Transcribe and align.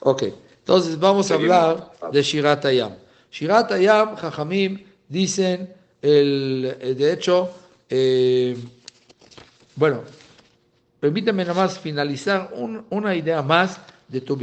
Ok, 0.00 0.24
entonces 0.60 0.98
vamos 0.98 1.30
a 1.30 1.34
hablar 1.34 1.92
de 2.10 2.22
Shirat 2.22 2.64
Ayam. 2.64 2.94
Shirat 3.30 3.72
Ayam, 3.72 4.16
Jajamim, 4.16 4.82
dicen, 5.08 5.74
el, 6.00 6.76
eh, 6.80 6.94
de 6.94 7.12
hecho, 7.12 7.50
eh, 7.88 8.56
bueno, 9.76 10.02
permíteme 10.98 11.44
nada 11.44 11.62
más 11.62 11.78
finalizar 11.78 12.50
una 12.90 13.14
idea 13.14 13.42
más 13.42 13.78
de 14.08 14.22
Tu 14.22 14.38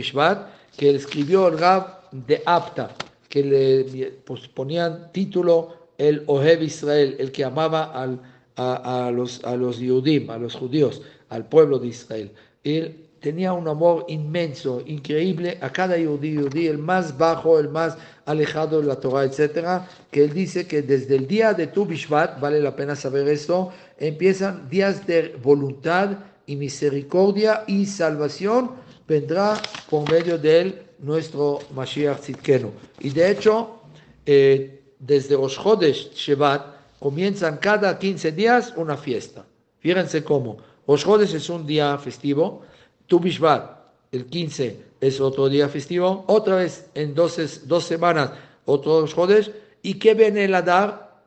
que 0.77 0.91
escribió 0.91 1.47
el 1.47 1.57
Rab 1.57 2.09
de 2.11 2.43
Apta, 2.45 2.95
que 3.27 3.43
le 3.43 4.19
ponían 4.53 5.11
título 5.11 5.89
el 5.97 6.23
Ohev 6.27 6.61
Israel, 6.61 7.15
el 7.17 7.31
que 7.31 7.43
amaba 7.43 7.85
al, 7.85 8.21
a, 8.55 9.11
los, 9.11 9.43
a 9.43 9.55
los 9.55 9.79
Yudim, 9.79 10.29
a 10.29 10.37
los 10.37 10.53
judíos, 10.53 11.01
al 11.29 11.47
pueblo 11.47 11.79
de 11.79 11.87
Israel. 11.87 12.31
Él 12.63 13.06
tenía 13.19 13.53
un 13.53 13.67
amor 13.67 14.05
inmenso, 14.07 14.81
increíble 14.85 15.57
a 15.61 15.71
cada 15.71 15.95
judío, 15.95 16.47
el 16.53 16.77
más 16.77 17.17
bajo, 17.17 17.59
el 17.59 17.69
más 17.69 17.97
alejado 18.25 18.81
de 18.81 18.87
la 18.87 18.99
Torah, 18.99 19.23
etcétera, 19.23 19.87
que 20.11 20.23
él 20.23 20.33
dice 20.33 20.67
que 20.67 20.81
desde 20.81 21.15
el 21.15 21.27
día 21.27 21.53
de 21.53 21.67
Tu 21.67 21.85
Bishvat, 21.85 22.39
vale 22.39 22.59
la 22.59 22.75
pena 22.75 22.95
saber 22.95 23.27
esto, 23.27 23.71
empiezan 23.97 24.69
días 24.69 25.05
de 25.07 25.35
voluntad 25.41 26.17
y 26.45 26.55
misericordia 26.55 27.63
y 27.67 27.85
salvación, 27.85 28.71
vendrá 29.07 29.61
por 29.89 30.09
medio 30.11 30.37
de 30.37 30.61
él 30.61 30.81
nuestro 30.99 31.59
Mashiach 31.73 32.19
Tzidkenu. 32.19 32.71
Y 32.99 33.09
de 33.09 33.31
hecho, 33.31 33.81
eh, 34.25 34.81
desde 34.99 35.35
los 35.35 35.55
Chodesh 35.55 36.11
Shevat, 36.13 36.77
comienzan 36.99 37.57
cada 37.57 37.97
15 37.97 38.31
días 38.31 38.73
una 38.75 38.97
fiesta. 38.97 39.45
Fíjense 39.79 40.23
cómo. 40.23 40.57
Los 40.87 41.03
Chodesh 41.03 41.35
es 41.35 41.49
un 41.49 41.65
día 41.65 41.97
festivo, 41.97 42.63
Tu 43.07 43.19
Bishvat, 43.19 43.77
el 44.11 44.25
15 44.25 44.81
es 44.99 45.21
otro 45.21 45.49
día 45.49 45.69
festivo, 45.69 46.25
otra 46.27 46.57
vez 46.57 46.89
en 46.93 47.15
dos, 47.15 47.67
dos 47.67 47.83
semanas 47.83 48.31
otro 48.67 49.07
Chodesh, 49.07 49.51
¿y 49.81 49.95
qué 49.95 50.13
viene 50.13 50.45
el 50.45 50.53
Adar? 50.53 51.21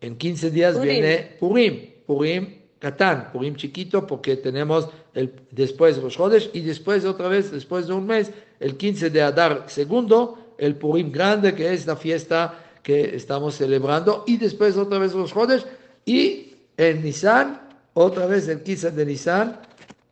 En 0.00 0.16
15 0.16 0.50
días 0.50 0.80
viene 0.80 1.36
Purim, 1.40 1.90
Purim 2.06 2.54
Catán, 2.78 3.30
Purim 3.32 3.56
chiquito, 3.56 4.06
porque 4.06 4.36
tenemos 4.36 4.88
el, 5.14 5.32
después 5.50 5.98
los 5.98 6.14
Chodesh 6.14 6.50
y 6.52 6.60
después 6.60 7.04
otra 7.04 7.28
vez, 7.28 7.50
después 7.50 7.88
de 7.88 7.94
un 7.94 8.06
mes, 8.06 8.30
el 8.60 8.76
15 8.76 9.10
de 9.10 9.22
Adar 9.22 9.64
segundo, 9.66 10.54
el 10.58 10.76
Purim 10.76 11.10
grande, 11.10 11.54
que 11.54 11.72
es 11.72 11.84
la 11.86 11.96
fiesta 11.96 12.62
que 12.82 13.16
estamos 13.16 13.56
celebrando, 13.56 14.22
y 14.26 14.36
después 14.36 14.76
otra 14.76 14.98
vez 14.98 15.12
los 15.14 15.32
Chodesh, 15.32 15.66
y 16.04 16.54
en 16.76 17.02
Nisan, 17.02 17.60
otra 17.94 18.26
vez 18.26 18.46
el 18.46 18.62
15 18.62 18.92
de 18.92 19.06
Nisan, 19.06 19.60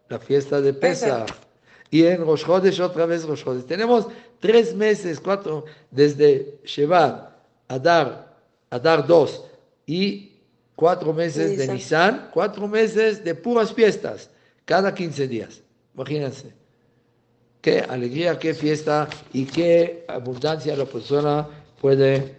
la 0.09 0.19
fiesta 0.19 0.61
de 0.61 0.73
Pesach. 0.73 1.31
Y 1.91 2.05
en 2.05 2.25
Rosh 2.25 2.45
Chodesh, 2.45 2.81
otra 2.81 3.07
vez 3.07 3.25
Rosh 3.25 3.45
Chodesh. 3.45 3.65
Tenemos 3.65 4.07
tres 4.41 4.75
meses, 4.75 5.21
cuatro, 5.21 5.65
desde 5.91 6.59
Shevat, 6.65 7.31
Adar, 7.69 8.37
Adar 8.71 9.07
2 9.07 9.45
y 9.87 10.33
cuatro 10.75 11.13
meses 11.13 11.57
de 11.57 11.69
Nisan, 11.69 12.31
cuatro 12.33 12.67
meses 12.67 13.23
de 13.23 13.35
puras 13.35 13.73
fiestas, 13.73 14.31
cada 14.65 14.93
15 14.95 15.29
días. 15.29 15.63
Imagínense. 15.95 16.53
Qué 17.61 17.81
alegría, 17.81 18.39
qué 18.39 18.53
fiesta 18.53 19.09
y 19.33 19.47
qué 19.47 20.05
abundancia 20.09 20.77
la 20.77 20.85
persona 20.85 21.49
puede 21.81 22.37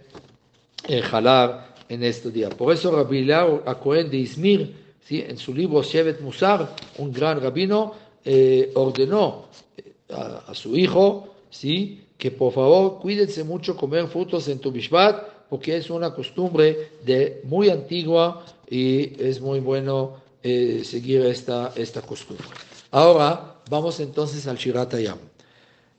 eh, 0.86 1.02
jalar 1.02 1.74
en 1.88 2.04
este 2.04 2.30
día. 2.30 2.48
Por 2.50 2.72
eso 2.72 2.94
Rabbi 2.94 3.28
Acohen 3.32 4.10
de 4.10 4.18
Izmir, 4.18 4.85
¿sí? 5.06 5.24
en 5.26 5.38
su 5.38 5.54
libro 5.54 5.82
Shevet 5.82 6.20
Musar, 6.20 6.74
un 6.98 7.12
gran 7.12 7.40
rabino, 7.40 7.94
eh, 8.24 8.72
ordenó 8.74 9.46
eh, 9.76 9.92
a, 10.12 10.52
su 10.54 10.76
hijo 10.76 11.34
¿sí? 11.50 12.04
que 12.18 12.30
por 12.30 12.52
favor 12.52 12.98
cuídense 13.00 13.44
mucho 13.44 13.76
comer 13.76 14.08
frutos 14.08 14.48
en 14.48 14.58
tu 14.58 14.72
Bishvat, 14.72 15.48
porque 15.48 15.76
es 15.76 15.90
una 15.90 16.12
costumbre 16.12 16.90
de 17.04 17.40
muy 17.44 17.70
antigua 17.70 18.44
y 18.68 19.22
es 19.22 19.40
muy 19.40 19.60
bueno 19.60 20.16
eh, 20.42 20.82
seguir 20.84 21.24
esta, 21.26 21.72
esta 21.76 22.02
costumbre. 22.02 22.46
Ahora 22.90 23.56
vamos 23.70 24.00
entonces 24.00 24.46
al 24.46 24.56
Shirat 24.56 24.94
Hayam. 24.94 25.18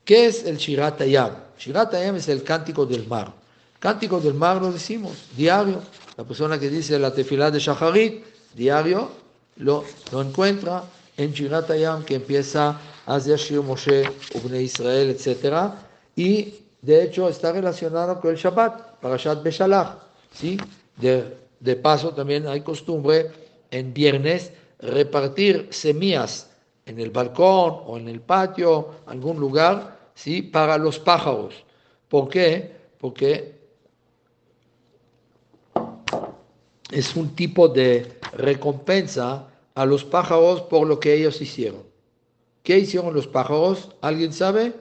¿Qué 0.04 0.26
es 0.26 0.46
el 0.46 0.58
Shirat 0.58 1.00
Hayam? 1.02 1.32
Shirat 1.58 1.94
Hayam 1.94 2.18
es 2.18 2.28
el 2.28 2.44
cántico 2.44 2.86
del 2.86 3.08
mar. 3.08 3.34
Cántico 3.80 4.20
del 4.20 4.34
mar 4.34 4.62
lo 4.62 4.72
decimos, 4.72 5.14
diario. 5.36 5.82
La 6.18 6.24
persona 6.24 6.60
que 6.60 6.70
dice 6.70 6.98
la 6.98 7.14
tefilá 7.14 7.52
de 7.52 7.60
Shacharit, 7.60 8.24
diario, 8.56 9.10
lo, 9.58 9.84
encuentra 10.14 10.84
en 11.16 11.32
Shirat 11.32 11.70
Hayam, 11.70 12.04
que 12.04 12.16
empieza 12.16 12.80
hacia 13.06 13.36
Shir 13.36 13.62
Moshe, 13.62 14.04
Ubne 14.36 14.62
Israel, 14.62 15.10
etc. 15.10 15.74
Y 16.16 16.56
de 16.82 17.04
hecho 17.04 17.30
está 17.30 17.52
relacionado 17.52 18.20
con 18.20 18.32
el 18.32 18.38
Shabbat, 18.38 19.00
Parashat 19.00 19.44
Beshalach. 19.44 19.98
¿sí? 20.34 20.58
De, 20.96 21.38
de 21.60 21.76
paso 21.76 22.14
también 22.14 22.48
hay 22.48 22.62
costumbre 22.62 23.32
en 23.72 23.94
viernes 23.94 24.52
repartir 24.80 25.68
semillas 25.72 26.50
en 26.86 27.00
el 27.00 27.12
balcón 27.12 27.82
o 27.86 27.98
en 27.98 28.08
el 28.08 28.22
patio, 28.22 29.02
algún 29.08 29.40
lugar, 29.40 30.12
¿sí? 30.16 30.42
para 30.42 30.78
los 30.78 31.00
pájaros. 31.00 31.54
¿Por 32.08 32.30
qué? 32.30 32.72
Porque 32.98 33.58
es 36.90 37.16
un 37.16 37.36
tipo 37.36 37.68
de 37.68 38.17
recompensa 38.34 39.48
a 39.76 39.86
los 39.86 40.04
pájaros 40.04 40.62
por 40.62 40.88
lo 40.88 41.00
que 41.00 41.14
ellos 41.14 41.42
hicieron. 41.42 41.84
¿Qué 42.64 42.80
hicieron 42.80 43.14
los 43.14 43.28
pájaros? 43.28 43.96
¿Alguien 44.02 44.34
sabe? 44.34 44.74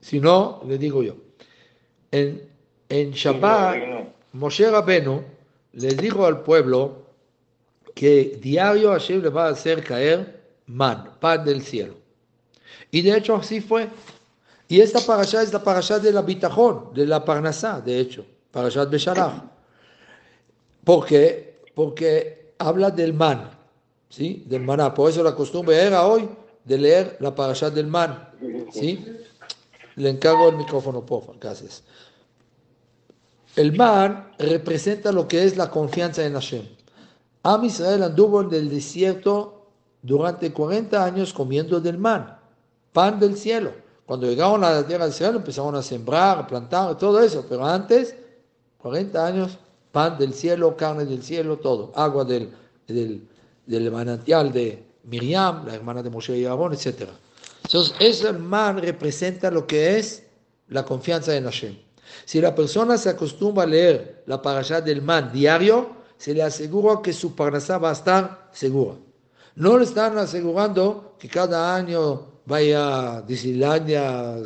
Si 0.00 0.20
no, 0.20 0.62
le 0.66 0.78
digo 0.78 1.02
yo. 1.02 1.16
En, 2.10 2.48
en 2.88 3.10
Shabbat, 3.10 3.76
Moshe 4.32 4.70
Rabenu 4.70 5.22
le 5.72 5.88
dijo 5.88 6.24
al 6.24 6.42
pueblo 6.42 7.06
que 7.94 8.38
diario 8.40 8.90
Hashem 8.90 9.22
le 9.22 9.30
va 9.30 9.46
a 9.46 9.50
hacer 9.50 9.82
caer 9.82 10.42
man, 10.66 11.12
pan 11.18 11.44
del 11.44 11.62
cielo. 11.62 11.94
Y 12.90 13.02
de 13.02 13.16
hecho 13.16 13.36
así 13.36 13.60
fue. 13.60 13.88
Y 14.68 14.80
esta 14.80 15.00
parasha 15.00 15.42
es 15.42 15.52
la 15.52 15.62
parasha 15.62 15.98
de 15.98 16.12
la 16.12 16.22
bitajón, 16.22 16.92
de 16.92 17.06
la 17.06 17.24
parnasá, 17.24 17.80
de 17.80 18.00
hecho, 18.00 18.24
parashat 18.50 18.90
Beshalach. 18.90 19.55
¿Por 20.86 21.04
qué? 21.04 21.64
Porque 21.74 22.54
habla 22.58 22.92
del 22.92 23.12
man, 23.12 23.50
¿sí? 24.08 24.44
Del 24.46 24.62
maná. 24.62 24.94
Por 24.94 25.10
eso 25.10 25.20
la 25.20 25.34
costumbre 25.34 25.82
era 25.82 26.06
hoy 26.06 26.28
de 26.64 26.78
leer 26.78 27.16
la 27.18 27.34
parasha 27.34 27.70
del 27.70 27.88
man, 27.88 28.30
¿sí? 28.72 29.04
Le 29.96 30.10
encargo 30.10 30.48
el 30.48 30.56
micrófono, 30.56 31.04
por 31.04 31.22
favor, 31.22 31.40
gracias. 31.40 31.82
El 33.56 33.76
man 33.76 34.30
representa 34.38 35.10
lo 35.10 35.26
que 35.26 35.42
es 35.42 35.56
la 35.56 35.68
confianza 35.72 36.24
en 36.24 36.34
Hashem. 36.34 36.62
Am 37.42 37.64
Israel 37.64 38.04
anduvo 38.04 38.42
en 38.42 38.54
el 38.54 38.70
desierto 38.70 39.66
durante 40.02 40.52
40 40.52 41.04
años 41.04 41.32
comiendo 41.32 41.80
del 41.80 41.98
man, 41.98 42.38
pan 42.92 43.18
del 43.18 43.36
cielo. 43.36 43.72
Cuando 44.06 44.28
llegaron 44.28 44.62
a 44.62 44.70
la 44.70 44.86
tierra 44.86 45.06
del 45.06 45.14
cielo 45.14 45.38
empezaron 45.38 45.74
a 45.74 45.82
sembrar, 45.82 46.38
a 46.38 46.46
plantar, 46.46 46.96
todo 46.96 47.18
eso. 47.18 47.44
Pero 47.48 47.66
antes, 47.66 48.14
40 48.78 49.26
años, 49.26 49.58
pan 49.96 50.18
del 50.18 50.34
cielo, 50.34 50.76
carne 50.76 51.06
del 51.06 51.22
cielo, 51.22 51.56
todo. 51.56 51.90
Agua 51.94 52.22
del, 52.22 52.50
del, 52.86 53.90
manantial 53.90 54.52
de 54.52 54.84
Miriam, 55.04 55.64
la 55.64 55.74
hermana 55.74 56.02
de 56.02 56.10
Moshe 56.10 56.36
y 56.36 56.44
Aarón, 56.44 56.74
etc. 56.74 57.08
Entonces, 57.64 57.94
ese 57.98 58.30
man 58.34 58.76
representa 58.76 59.50
lo 59.50 59.66
que 59.66 59.96
es 59.96 60.22
la 60.68 60.84
confianza 60.84 61.34
en 61.34 61.44
Hashem. 61.44 61.78
Si 62.26 62.42
la 62.42 62.54
persona 62.54 62.98
se 62.98 63.08
acostumbra 63.08 63.62
a 63.64 63.66
leer 63.66 64.22
la 64.26 64.42
parasha 64.42 64.82
del 64.82 65.00
man 65.00 65.32
diario, 65.32 65.96
se 66.18 66.34
le 66.34 66.42
asegura 66.42 67.00
que 67.02 67.14
su 67.14 67.34
parasha 67.34 67.78
va 67.78 67.88
a 67.88 67.94
estar 67.94 68.50
segura. 68.52 68.96
No 69.54 69.78
le 69.78 69.84
están 69.84 70.18
asegurando 70.18 71.16
que 71.18 71.30
cada 71.30 71.74
año 71.74 72.35
vaya 72.46 73.18
a 73.18 73.22
Disneylandia 73.22 74.38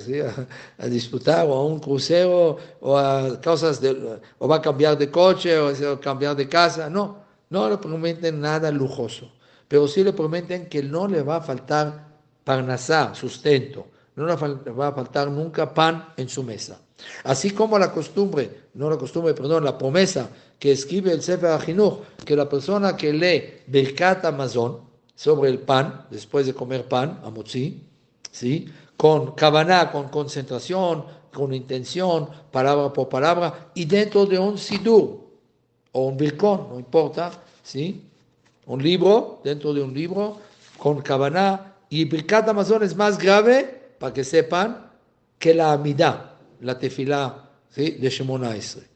a, 0.78 0.86
disfrutar 0.88 1.46
o 1.46 1.52
a 1.52 1.64
un 1.64 1.78
crucero 1.78 2.56
o 2.80 2.96
a 2.96 3.40
cosas 3.40 3.80
de, 3.80 4.18
o 4.38 4.48
va 4.48 4.56
a 4.56 4.62
cambiar 4.62 4.96
de 4.96 5.10
coche 5.10 5.56
o 5.58 5.68
a 5.68 6.00
cambiar 6.00 6.34
de 6.34 6.48
casa. 6.48 6.88
No, 6.88 7.18
no 7.50 7.68
le 7.68 7.76
prometen 7.76 8.40
nada 8.40 8.70
lujoso, 8.70 9.30
pero 9.68 9.86
sí 9.86 10.02
le 10.02 10.12
prometen 10.12 10.66
que 10.68 10.82
no 10.82 11.06
le 11.06 11.22
va 11.22 11.36
a 11.36 11.40
faltar 11.40 12.08
parnasá, 12.42 13.14
sustento, 13.14 13.86
no 14.16 14.26
le 14.26 14.34
va 14.72 14.88
a 14.88 14.92
faltar 14.92 15.30
nunca 15.30 15.72
pan 15.72 16.12
en 16.16 16.28
su 16.28 16.42
mesa. 16.42 16.80
Así 17.24 17.50
como 17.50 17.78
la 17.78 17.92
costumbre, 17.92 18.68
no 18.74 18.90
la 18.90 18.96
costumbre, 18.96 19.34
perdón, 19.34 19.64
la 19.64 19.78
promesa 19.78 20.28
que 20.58 20.72
escribe 20.72 21.12
el 21.12 21.22
Sefer 21.22 21.50
Ajinuch, 21.50 22.00
que 22.24 22.36
la 22.36 22.48
persona 22.48 22.96
que 22.96 23.12
lee 23.12 23.62
Birkat 23.66 24.24
Amazon 24.24 24.80
sobre 25.14 25.50
el 25.50 25.60
pan, 25.60 26.06
después 26.10 26.46
de 26.46 26.54
comer 26.54 26.88
pan, 26.88 27.20
amotzi, 27.24 27.89
¿sí? 28.30 28.66
con 28.96 29.32
kavaná, 29.32 29.90
con 29.90 30.08
concentración, 30.08 31.04
con 31.32 31.54
intención, 31.54 32.28
palabra 32.50 32.92
por 32.92 33.08
palabra, 33.08 33.70
y 33.74 33.84
dentro 33.86 34.26
de 34.26 34.38
un 34.38 34.58
sidur, 34.58 35.20
o 35.92 36.06
un 36.06 36.16
birkón, 36.16 36.68
no 36.70 36.78
importa, 36.78 37.32
¿sí? 37.62 38.04
un 38.66 38.82
libro, 38.82 39.40
dentro 39.42 39.72
de 39.72 39.82
un 39.82 39.94
libro, 39.94 40.36
con 40.78 41.00
kavaná, 41.00 41.76
Y 41.88 42.04
Birkat 42.04 42.48
Amazon 42.48 42.84
es 42.84 42.94
más 42.94 43.18
grave, 43.18 43.94
para 43.98 44.12
que 44.12 44.22
sepan, 44.22 44.90
que 45.38 45.54
la 45.54 45.72
Amidá, 45.72 46.36
la 46.60 46.78
tefilá 46.78 47.50
¿sí? 47.68 47.92
de 47.92 48.08
Shemona 48.10 48.54
Esre. 48.54 48.86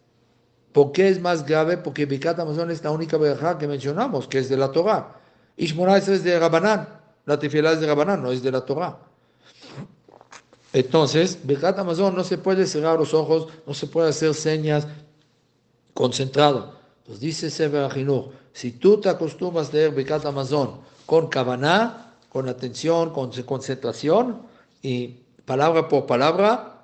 ¿Por 0.73 0.93
qué 0.93 1.09
es 1.09 1.21
más 1.21 1.45
grave? 1.45 1.77
Porque 1.79 2.07
Birkat 2.07 2.39
Amazon 2.39 2.71
es 2.71 2.85
la 2.85 2.93
única 2.93 3.17
verja 3.17 3.59
que 3.59 3.67
mencionamos, 3.67 4.29
que 4.29 4.39
es 4.39 4.49
de 4.49 4.57
la 4.57 4.71
Torah. 4.71 5.17
Y 5.57 5.67
Shemona 5.67 5.97
Esre 5.97 6.15
es 6.15 6.25
de 6.25 6.39
Rabanán. 6.39 6.87
La 7.27 7.39
tefilá 7.39 7.73
es 7.73 7.81
de 7.81 7.87
Rabanán, 7.87 8.23
no 8.23 8.31
es 8.31 8.43
de 8.43 8.53
la 8.53 8.61
Torah. 8.61 8.97
Entonces, 10.75 11.39
Birkat 11.45 11.79
Amazon 11.79 12.17
no 12.17 12.25
se 12.25 12.37
puede 12.37 12.67
cerrar 12.67 12.99
los 12.99 13.15
ojos, 13.15 13.47
no 13.65 13.73
se 13.75 13.87
puede 13.87 14.09
hacer 14.09 14.35
señas 14.35 14.89
concentrado. 15.95 16.75
Pues 17.07 17.21
dice 17.21 17.49
Sefer 17.49 17.89
si 18.53 18.73
tú 18.73 19.01
te 19.01 19.09
acostumbras 19.09 19.71
a 19.71 19.73
leer 19.73 19.95
Birkat 19.95 20.27
Amazon 20.27 20.81
con 21.07 21.29
Kavaná, 21.29 22.15
con 22.29 22.49
atención, 22.49 23.11
con 23.11 23.31
concentración 23.45 24.43
y 24.83 25.21
palabra 25.45 25.87
por 25.89 26.07
palabra, 26.07 26.83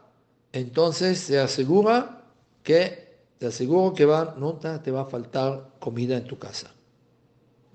entonces 0.52 1.18
se 1.18 1.40
asegura 1.40 2.22
que 2.62 3.18
te 3.38 3.46
aseguro 3.48 3.92
que 3.92 4.04
va, 4.04 4.36
nunca 4.38 4.80
te 4.80 4.92
va 4.92 5.00
a 5.00 5.06
faltar 5.06 5.68
comida 5.80 6.16
en 6.16 6.28
tu 6.28 6.38
casa. 6.38 6.70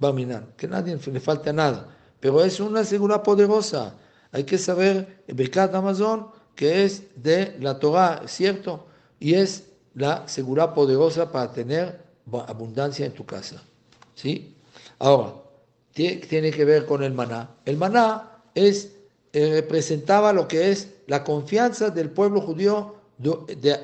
Va 0.02 0.10
a 0.10 0.14
minar, 0.14 0.48
que 0.56 0.70
nadie 0.70 0.98
le 0.98 1.20
falte 1.20 1.52
nada. 1.52 1.90
Pero 2.22 2.42
es 2.42 2.62
una 2.62 2.86
seguridad 2.86 3.22
poderosa 3.22 3.96
hay 4.36 4.44
que 4.44 4.58
saber, 4.58 5.24
el 5.28 5.36
Birkat 5.36 5.74
Amazon, 5.74 6.28
que 6.56 6.84
es 6.84 7.04
de 7.16 7.56
la 7.62 7.80
Torah, 7.80 8.24
cierto, 8.28 8.86
y 9.18 9.34
es 9.34 9.64
la 9.94 10.28
seguridad 10.28 10.74
poderosa 10.74 11.32
para 11.32 11.54
tener 11.54 12.02
abundancia 12.46 13.06
en 13.06 13.14
tu 13.14 13.26
casa. 13.26 13.64
¿Sí? 14.14 14.54
Ahora, 15.00 15.36
tiene 15.94 16.52
que 16.52 16.66
ver 16.66 16.86
con 16.86 17.02
el 17.02 17.14
maná. 17.14 17.50
El 17.64 17.78
maná 17.78 18.42
es, 18.54 18.92
eh, 19.32 19.52
representaba 19.62 20.34
lo 20.34 20.50
que 20.50 20.70
es 20.70 20.90
la 21.08 21.24
confianza 21.24 21.90
del 21.90 22.10
pueblo 22.10 22.42
judío 22.42 22.96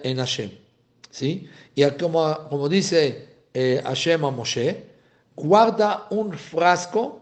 en 0.04 0.18
Hashem. 0.18 0.52
¿Sí? 1.12 1.48
Y 1.76 1.90
como, 1.92 2.50
como 2.50 2.68
dice 2.68 3.30
eh, 3.54 3.82
Hashem 3.86 4.26
a 4.26 4.32
Moshe, 4.32 4.86
guarda 5.34 6.08
un 6.10 6.34
frasco 6.34 7.22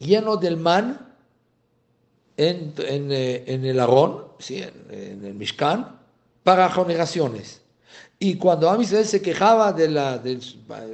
lleno 0.00 0.36
del 0.36 0.56
man 0.56 1.13
en, 2.36 2.74
eh, 2.78 3.44
en, 3.46 3.64
el 3.64 3.80
Arón, 3.80 4.24
¿sí? 4.38 4.62
en, 4.90 5.24
el 5.24 5.34
Mishkan, 5.34 5.98
para 6.42 6.68
generaciones. 6.68 7.62
Y 8.18 8.36
cuando 8.36 8.70
Amisrael 8.70 9.04
se 9.04 9.20
quejaba 9.20 9.72
de 9.72 9.88
la, 9.88 10.18
del 10.18 10.40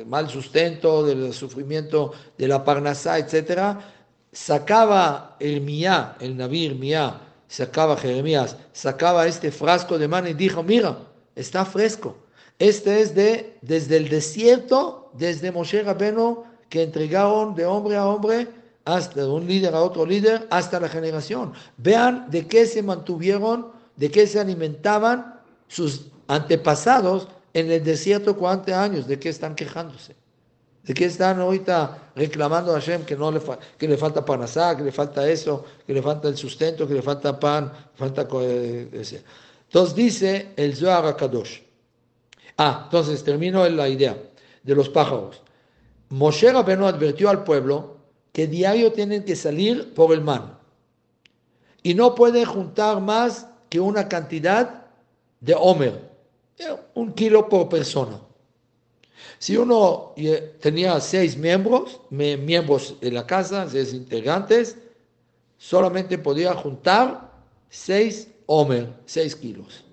mal 0.06 0.28
sustento, 0.28 1.04
del 1.04 1.32
sufrimiento 1.32 2.12
de 2.36 2.48
la 2.48 2.64
Parnasá, 2.64 3.18
etc., 3.18 3.78
sacaba 4.32 5.36
el 5.40 5.60
Mía, 5.60 6.16
el 6.20 6.36
Navir 6.36 6.74
Mía, 6.74 7.20
sacaba 7.48 7.96
Jeremías, 7.96 8.56
sacaba 8.72 9.26
este 9.26 9.50
frasco 9.50 9.98
de 9.98 10.08
mano 10.08 10.28
y 10.28 10.34
dijo, 10.34 10.62
mira, 10.62 10.98
está 11.34 11.64
fresco. 11.64 12.16
Este 12.58 13.00
es 13.00 13.14
de, 13.14 13.56
desde 13.62 13.96
el 13.96 14.08
desierto, 14.08 15.10
desde 15.14 15.50
Moshe 15.50 15.82
Rabeno, 15.82 16.44
que 16.68 16.82
entregaron 16.82 17.54
de 17.54 17.66
hombre 17.66 17.96
a 17.96 18.06
hombre 18.06 18.48
hasta 18.96 19.26
un 19.26 19.46
líder 19.46 19.74
a 19.74 19.82
otro 19.82 20.04
líder, 20.04 20.46
hasta 20.50 20.80
la 20.80 20.88
generación. 20.88 21.52
Vean 21.76 22.30
de 22.30 22.46
qué 22.46 22.66
se 22.66 22.82
mantuvieron, 22.82 23.68
de 23.96 24.10
qué 24.10 24.26
se 24.26 24.40
alimentaban 24.40 25.40
sus 25.68 26.06
antepasados 26.26 27.28
en 27.52 27.70
el 27.70 27.84
desierto 27.84 28.36
40 28.36 28.82
años, 28.82 29.06
de 29.06 29.18
qué 29.18 29.28
están 29.28 29.54
quejándose. 29.54 30.16
¿De 30.82 30.94
qué 30.94 31.04
están 31.04 31.38
ahorita 31.40 32.12
reclamando 32.16 32.72
a 32.72 32.80
Hashem 32.80 33.04
que, 33.04 33.14
no 33.14 33.30
le, 33.30 33.40
que 33.76 33.86
le 33.86 33.96
falta 33.96 34.24
panasá, 34.24 34.76
que 34.76 34.82
le 34.82 34.92
falta 34.92 35.28
eso, 35.28 35.64
que 35.86 35.92
le 35.92 36.00
falta 36.00 36.28
el 36.28 36.36
sustento, 36.36 36.88
que 36.88 36.94
le 36.94 37.02
falta 37.02 37.38
pan, 37.38 37.70
falta... 37.94 38.22
Entonces 38.22 39.94
dice 39.94 40.52
el 40.56 40.74
Zohar 40.74 41.16
Kadosh. 41.16 41.60
Ah, 42.56 42.82
entonces 42.84 43.22
termino 43.22 43.68
la 43.68 43.88
idea 43.88 44.16
de 44.62 44.74
los 44.74 44.88
pájaros. 44.88 45.42
Moshe 46.08 46.50
Rabbeinu 46.52 46.86
advirtió 46.86 47.30
al 47.30 47.44
pueblo 47.44 47.99
que 48.32 48.46
diario 48.46 48.92
tienen 48.92 49.24
que 49.24 49.36
salir 49.36 49.92
por 49.94 50.12
el 50.12 50.20
mar 50.20 50.60
y 51.82 51.94
no 51.94 52.14
pueden 52.14 52.44
juntar 52.44 53.00
más 53.00 53.46
que 53.68 53.80
una 53.80 54.08
cantidad 54.08 54.86
de 55.40 55.54
homer, 55.54 56.10
un 56.94 57.12
kilo 57.12 57.48
por 57.48 57.68
persona. 57.68 58.20
Si 59.38 59.56
uno 59.56 60.14
tenía 60.60 61.00
seis 61.00 61.36
miembros, 61.36 62.00
miembros 62.10 62.96
de 63.00 63.10
la 63.10 63.26
casa, 63.26 63.68
seis 63.68 63.94
integrantes, 63.94 64.76
solamente 65.56 66.18
podía 66.18 66.54
juntar 66.54 67.30
seis 67.70 68.28
homer, 68.46 68.92
seis 69.06 69.34
kilos. 69.34 69.84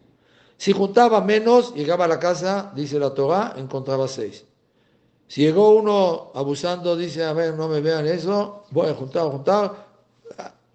Si 0.58 0.74
juntaba 0.74 1.22
menos, 1.22 1.74
llegaba 1.76 2.06
a 2.06 2.08
la 2.08 2.20
casa, 2.20 2.72
dice 2.76 3.00
la 3.00 3.14
Torah, 3.14 3.54
encontraba 3.58 4.08
seis. 4.08 4.44
Si 5.28 5.42
llegó 5.42 5.76
uno 5.76 6.32
abusando, 6.34 6.96
dice, 6.96 7.24
a 7.26 7.34
ver, 7.34 7.54
no 7.54 7.68
me 7.68 7.82
vean 7.82 8.08
eso, 8.08 8.64
voy 8.72 8.88
a 8.88 8.94
juntar, 8.94 9.30
juntar, 9.30 9.88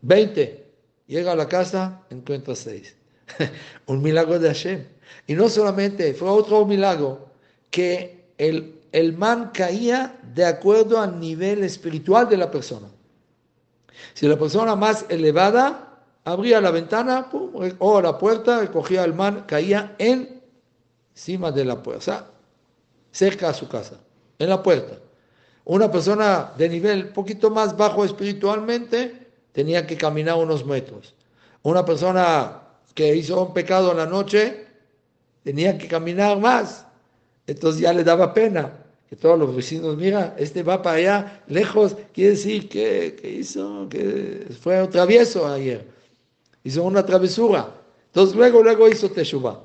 20. 0.03 0.73
Llega 1.07 1.33
a 1.33 1.37
la 1.37 1.49
casa, 1.49 2.03
encuentra 2.11 2.55
6. 2.55 2.97
un 3.87 4.03
milagro 4.03 4.39
de 4.39 4.49
Hashem. 4.49 4.87
Y 5.27 5.35
no 5.35 5.49
solamente, 5.49 6.13
fue 6.13 6.29
otro 6.29 6.67
milagro, 6.67 7.31
que 7.71 8.27
el, 8.37 8.81
el 8.93 9.17
man 9.17 9.51
caía 9.55 10.19
de 10.35 10.45
acuerdo 10.45 11.01
al 11.01 11.19
nivel 11.19 11.65
espiritual 11.65 12.29
de 12.29 12.37
la 12.37 12.51
persona. 12.51 12.89
Si 14.13 14.29
la 14.29 14.39
persona 14.39 14.77
más 14.77 15.07
elevada 15.09 16.05
abría 16.25 16.61
la 16.61 16.71
ventana 16.71 17.31
o 17.79 18.01
la 18.03 18.19
puerta, 18.19 18.61
recogía 18.61 19.05
el 19.05 19.15
man, 19.15 19.45
caía 19.47 19.97
encima 19.99 21.51
de 21.51 21.65
la 21.65 21.83
puerta, 21.83 22.27
cerca 23.11 23.49
a 23.49 23.55
su 23.55 23.67
casa 23.69 24.02
en 24.43 24.50
la 24.50 24.62
puerta. 24.62 24.99
Una 25.65 25.91
persona 25.91 26.53
de 26.59 26.69
nivel 26.69 27.09
poquito 27.11 27.50
más 27.50 27.77
bajo 27.77 28.05
espiritualmente 28.05 29.29
tenía 29.53 29.87
que 29.87 29.97
caminar 29.97 30.37
unos 30.37 30.67
metros. 30.67 31.15
Una 31.62 31.85
persona 31.85 32.62
que 32.94 33.15
hizo 33.15 33.41
un 33.47 33.55
pecado 33.55 33.93
en 33.93 33.99
la 33.99 34.06
noche 34.06 34.67
tenía 35.44 35.79
que 35.79 35.87
caminar 35.87 36.39
más. 36.39 36.85
Entonces 37.47 37.81
ya 37.81 37.93
le 37.93 38.03
daba 38.03 38.35
pena 38.35 38.73
que 39.09 39.17
todos 39.17 39.39
los 39.39 39.55
vecinos, 39.55 39.97
mira, 39.97 40.35
este 40.39 40.62
va 40.62 40.83
para 40.83 40.97
allá, 40.97 41.43
lejos, 41.47 41.97
quiere 42.12 42.31
decir 42.31 42.69
que, 42.69 43.37
hizo, 43.39 43.87
que 43.89 44.47
fue 44.61 44.83
un 44.83 44.91
travieso 44.91 45.47
ayer. 45.47 45.87
Hizo 46.65 46.83
una 46.83 47.05
travesura. 47.05 47.69
Entonces 48.06 48.35
luego, 48.35 48.63
luego 48.63 48.89
hizo 48.89 49.11
teshuva. 49.11 49.63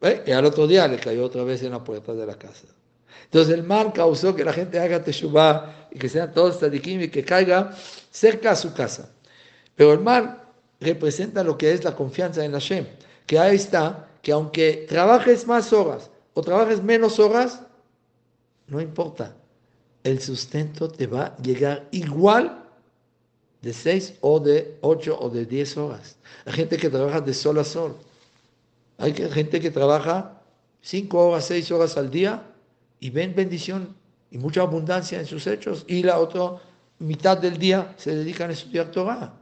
¿Eh? 0.00 0.22
Y 0.26 0.30
al 0.32 0.44
otro 0.44 0.66
día 0.66 0.88
le 0.88 0.98
cayó 0.98 1.24
otra 1.24 1.44
vez 1.44 1.62
en 1.62 1.72
la 1.72 1.82
puerta 1.84 2.14
de 2.14 2.26
la 2.26 2.34
casa. 2.36 2.66
Entonces 3.24 3.54
el 3.54 3.64
mal 3.64 3.92
causó 3.92 4.34
que 4.34 4.44
la 4.44 4.52
gente 4.52 4.78
haga 4.78 5.02
teshuvah 5.02 5.88
y 5.90 5.98
que 5.98 6.08
sean 6.08 6.32
todos 6.32 6.58
tzadikim 6.58 7.02
y 7.02 7.08
que 7.08 7.24
caiga 7.24 7.74
cerca 8.10 8.52
a 8.52 8.56
su 8.56 8.72
casa. 8.72 9.10
Pero 9.74 9.92
el 9.92 10.00
mal 10.00 10.42
representa 10.80 11.42
lo 11.42 11.56
que 11.56 11.72
es 11.72 11.84
la 11.84 11.94
confianza 11.94 12.44
en 12.44 12.52
Hashem, 12.52 12.86
que 13.26 13.38
ahí 13.38 13.56
está, 13.56 14.08
que 14.22 14.32
aunque 14.32 14.86
trabajes 14.88 15.46
más 15.46 15.72
horas 15.72 16.10
o 16.34 16.42
trabajes 16.42 16.82
menos 16.82 17.18
horas, 17.18 17.60
no 18.68 18.80
importa, 18.80 19.34
el 20.02 20.20
sustento 20.20 20.88
te 20.88 21.06
va 21.06 21.26
a 21.26 21.36
llegar 21.38 21.86
igual 21.90 22.64
de 23.62 23.72
seis 23.72 24.14
o 24.20 24.38
de 24.38 24.78
ocho 24.80 25.18
o 25.20 25.28
de 25.28 25.44
diez 25.44 25.76
horas. 25.76 26.16
Hay 26.44 26.52
gente 26.52 26.76
que 26.76 26.88
trabaja 26.88 27.20
de 27.20 27.34
sol 27.34 27.58
a 27.58 27.64
sol. 27.64 27.96
Hay 28.98 29.12
gente 29.12 29.60
que 29.60 29.70
trabaja 29.70 30.40
cinco 30.80 31.28
horas, 31.28 31.46
seis 31.46 31.70
horas 31.70 31.96
al 31.96 32.10
día 32.10 32.42
y 33.06 33.10
ven 33.10 33.36
bendición 33.36 33.94
y 34.32 34.38
mucha 34.38 34.62
abundancia 34.62 35.20
en 35.20 35.26
sus 35.26 35.46
hechos. 35.46 35.84
Y 35.86 36.02
la 36.02 36.18
otra 36.18 36.56
mitad 36.98 37.38
del 37.38 37.56
día 37.56 37.94
se 37.96 38.16
dedican 38.16 38.50
a 38.50 38.52
estudiar 38.52 38.90
Torah. 38.90 39.32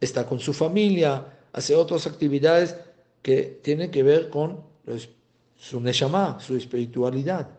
Está 0.00 0.24
con 0.24 0.40
su 0.40 0.54
familia, 0.54 1.26
hace 1.52 1.74
otras 1.74 2.06
actividades 2.06 2.74
que 3.20 3.60
tienen 3.62 3.90
que 3.90 4.02
ver 4.02 4.30
con 4.30 4.62
su 5.58 5.78
neshama, 5.78 6.40
su 6.40 6.56
espiritualidad. 6.56 7.50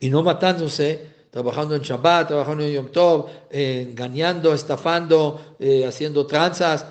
Y 0.00 0.10
no 0.10 0.24
matándose, 0.24 1.06
trabajando 1.30 1.76
en 1.76 1.82
Shabbat, 1.82 2.26
trabajando 2.26 2.64
en 2.64 2.72
Yom 2.72 2.88
Tov, 2.90 3.28
engañando, 3.48 4.52
estafando, 4.52 5.54
eh, 5.60 5.86
haciendo 5.86 6.26
tranzas 6.26 6.84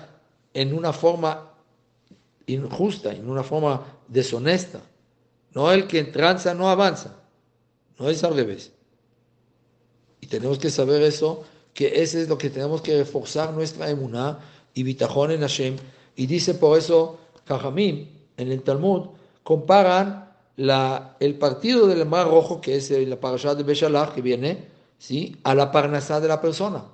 en 0.54 0.72
una 0.72 0.94
forma 0.94 1.50
injusta, 2.46 3.12
en 3.12 3.28
una 3.28 3.42
forma 3.42 3.84
deshonesta. 4.08 4.80
No 5.54 5.72
el 5.72 5.86
que 5.86 6.04
tranza 6.04 6.54
no 6.54 6.70
avanza. 6.70 7.16
No 7.98 8.08
es 8.08 8.22
al 8.24 8.34
revés. 8.36 8.72
Y 10.20 10.26
tenemos 10.26 10.58
que 10.58 10.70
saber 10.70 11.02
eso, 11.02 11.44
que 11.74 12.02
ese 12.02 12.22
es 12.22 12.28
lo 12.28 12.38
que 12.38 12.50
tenemos 12.50 12.82
que 12.82 12.96
reforzar 12.96 13.52
nuestra 13.52 13.90
emuná 13.90 14.38
y 14.74 14.82
bitajón 14.82 15.30
en 15.32 15.40
Hashem. 15.40 15.76
Y 16.16 16.26
dice 16.26 16.54
por 16.54 16.78
eso, 16.78 17.18
Kajamim, 17.44 18.08
en 18.36 18.52
el 18.52 18.62
Talmud, 18.62 19.08
comparan 19.42 20.30
la, 20.56 21.16
el 21.20 21.36
partido 21.36 21.86
del 21.86 22.06
Mar 22.06 22.28
Rojo, 22.28 22.60
que 22.60 22.76
es 22.76 22.90
la 22.90 23.18
parasha 23.18 23.54
de 23.54 23.62
Beshalach, 23.62 24.14
que 24.14 24.22
viene, 24.22 24.68
¿sí? 24.98 25.36
a 25.42 25.54
la 25.54 25.72
parnasá 25.72 26.20
de 26.20 26.28
la 26.28 26.40
persona 26.40 26.84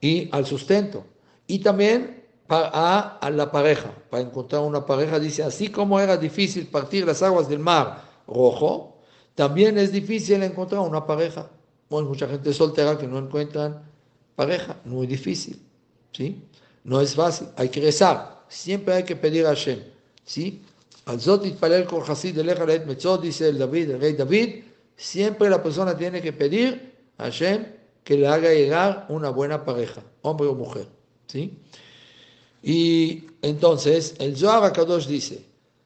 y 0.00 0.28
al 0.32 0.46
sustento. 0.46 1.04
Y 1.46 1.60
también 1.60 2.19
a, 2.50 3.18
a, 3.18 3.30
la 3.30 3.50
pareja, 3.50 3.92
para 4.10 4.22
encontrar 4.22 4.62
una 4.62 4.84
pareja, 4.84 5.18
dice, 5.18 5.42
así 5.42 5.68
como 5.68 6.00
era 6.00 6.16
difícil 6.16 6.66
partir 6.66 7.06
las 7.06 7.22
aguas 7.22 7.48
del 7.48 7.60
mar 7.60 8.02
rojo, 8.26 8.98
también 9.34 9.78
es 9.78 9.92
difícil 9.92 10.42
encontrar 10.42 10.80
una 10.80 11.06
pareja. 11.06 11.48
Bueno, 11.88 12.08
mucha 12.08 12.28
gente 12.28 12.52
soltera 12.52 12.98
que 12.98 13.06
no 13.06 13.18
encuentran 13.18 13.82
pareja, 14.34 14.76
muy 14.84 15.06
difícil, 15.06 15.60
¿sí? 16.12 16.42
No 16.84 17.00
es 17.00 17.14
fácil, 17.14 17.48
hay 17.56 17.68
que 17.68 17.80
rezar, 17.80 18.44
siempre 18.48 18.94
hay 18.94 19.04
que 19.04 19.16
pedir 19.16 19.46
a 19.46 19.50
Hashem, 19.50 19.80
¿sí? 20.24 20.62
Al 21.06 21.20
Zotit 21.20 21.56
Palel 21.56 21.86
Kol 21.86 22.02
Hasid 22.06 22.36
Metzot, 22.86 23.22
dice 23.22 23.48
el 23.48 23.58
David, 23.58 23.90
el 23.90 24.00
rey 24.00 24.12
David, 24.14 24.64
siempre 24.96 25.50
la 25.50 25.62
persona 25.62 25.96
tiene 25.96 26.20
que 26.20 26.32
pedir 26.32 26.94
a 27.18 27.24
Hashem 27.24 27.66
que 28.04 28.16
le 28.16 28.26
haga 28.26 28.50
llegar 28.50 29.06
una 29.08 29.30
buena 29.30 29.64
pareja, 29.64 30.02
hombre 30.22 30.48
o 30.48 30.54
mujer, 30.54 30.86
¿sí? 31.26 31.58
Y 32.62 33.24
entonces 33.42 34.14
el 34.18 34.36
Zohar 34.36 34.64
HaKadosh 34.64 35.06
dice, 35.06 35.44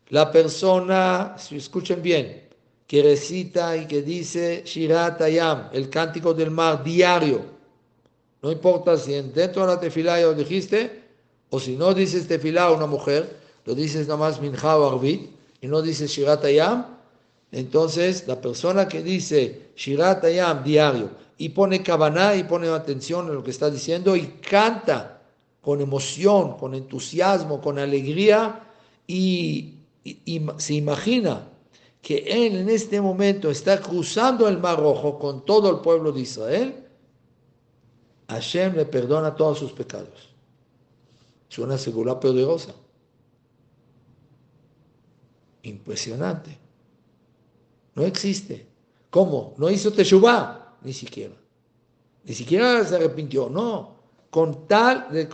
la 0.09 0.31
persona, 0.31 1.37
si 1.38 1.57
escuchen 1.57 2.02
bien, 2.02 2.43
que 2.87 3.02
recita 3.02 3.76
y 3.76 3.87
que 3.87 4.02
dice 4.02 4.62
Shirat 4.64 5.21
Ayam, 5.23 5.69
el 5.73 5.88
cántico 5.88 6.35
del 6.35 6.50
mar 6.50 6.83
diario, 6.85 7.43
no 8.43 8.52
importa 8.52 8.99
si 8.99 9.12
dentro 9.12 9.62
de 9.62 9.69
la 9.69 9.81
tefilá 9.81 10.21
ya 10.21 10.26
lo 10.26 10.35
dijiste, 10.35 11.02
o 11.49 11.59
si 11.59 11.76
no 11.76 11.95
dices 11.95 12.28
tefilá 12.28 12.64
a 12.64 12.73
una 12.73 12.87
mujer, 12.87 13.37
lo 13.64 13.75
dices 13.75 14.07
nada 14.07 14.19
más 14.19 14.40
minja 14.40 14.76
o 14.78 14.97
arbit, 14.97 15.31
y 15.61 15.66
no 15.66 15.81
dices 15.81 16.11
Shirat 16.11 16.45
Ayam, 16.45 16.87
entonces 17.52 18.26
la 18.26 18.40
persona 18.40 18.87
que 18.87 19.02
dice 19.02 19.71
Shirat 19.76 20.25
Ayam 20.25 20.62
diario 20.62 21.11
y 21.38 21.49
pone 21.50 21.83
kabaná 21.83 22.37
y 22.37 22.45
pone 22.45 22.69
atención 22.69 23.28
en 23.28 23.35
lo 23.35 23.45
que 23.45 23.50
está 23.50 23.71
diciendo 23.71 24.14
y 24.14 24.26
canta 24.49 25.13
con 25.64 25.80
emoción, 25.80 26.56
con 26.56 26.75
entusiasmo, 26.75 27.61
con 27.61 27.78
alegría 27.78 28.62
y 29.06 29.75
se 30.59 30.75
imagina 30.75 31.49
que 32.04 32.18
él 32.18 32.56
en 32.56 32.68
este 32.68 33.00
momento 33.00 33.50
está 33.50 33.80
cruzando 33.80 34.47
el 34.47 34.59
Mar 34.59 34.78
Rojo 34.78 35.18
con 35.18 35.44
todo 35.47 35.71
el 35.71 35.78
pueblo 35.78 36.12
de 36.12 36.21
Israel, 36.21 36.85
Hashem 38.28 38.76
le 38.76 38.85
perdona 38.85 39.35
todos 39.35 39.59
sus 39.59 39.73
pecados. 39.73 40.28
Es 41.50 41.59
una 41.59 41.78
poderosa. 42.21 42.75
Impresionante. 45.62 46.59
No 47.94 48.02
existe. 48.04 48.66
¿Cómo? 49.09 49.54
No 49.56 49.71
hizo 49.71 49.90
Teshuvah, 49.90 50.76
ni 50.83 50.92
siquiera. 50.92 51.35
Ni 52.25 52.35
siquiera 52.35 52.85
se 52.85 52.97
arrepintió, 52.97 53.49
no. 53.49 53.94
Con 54.35 54.67
tal 54.67 55.07
de, 55.12 55.29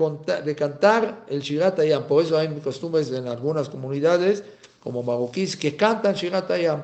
de 0.44 0.54
cantar 0.54 1.24
el 1.26 1.40
Shirat 1.40 1.78
Ayam. 1.78 2.04
Por 2.06 2.22
eso 2.22 2.36
hay 2.36 2.48
costumbres 2.60 3.10
en 3.10 3.28
algunas 3.28 3.70
comunidades 3.70 4.44
como 4.82 5.02
marroquíes 5.02 5.56
que 5.56 5.74
cantan 5.74 6.14
Shirat 6.14 6.50
Ayam. 6.50 6.82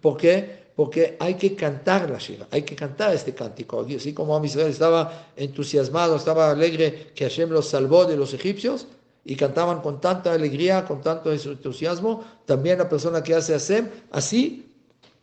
¿Por 0.00 0.16
qué? 0.16 0.66
Porque 0.76 1.16
hay 1.18 1.34
que 1.34 1.56
cantar 1.56 2.08
la 2.08 2.18
Shira, 2.18 2.46
hay 2.52 2.62
que 2.62 2.76
cantar 2.76 3.12
este 3.12 3.34
cántico. 3.34 3.84
Así 3.96 4.12
como 4.12 4.44
Israel 4.44 4.70
estaba 4.70 5.26
entusiasmado, 5.34 6.14
estaba 6.14 6.52
alegre 6.52 7.08
que 7.12 7.24
Hashem 7.24 7.50
los 7.50 7.68
salvó 7.68 8.04
de 8.04 8.16
los 8.16 8.34
egipcios 8.34 8.86
y 9.24 9.34
cantaban 9.34 9.80
con 9.80 10.00
tanta 10.00 10.32
alegría, 10.32 10.84
con 10.84 11.00
tanto 11.00 11.32
entusiasmo, 11.32 12.22
también 12.44 12.78
la 12.78 12.88
persona 12.88 13.20
que 13.20 13.34
hace 13.34 13.52
Hashem 13.54 13.88
así 14.12 14.65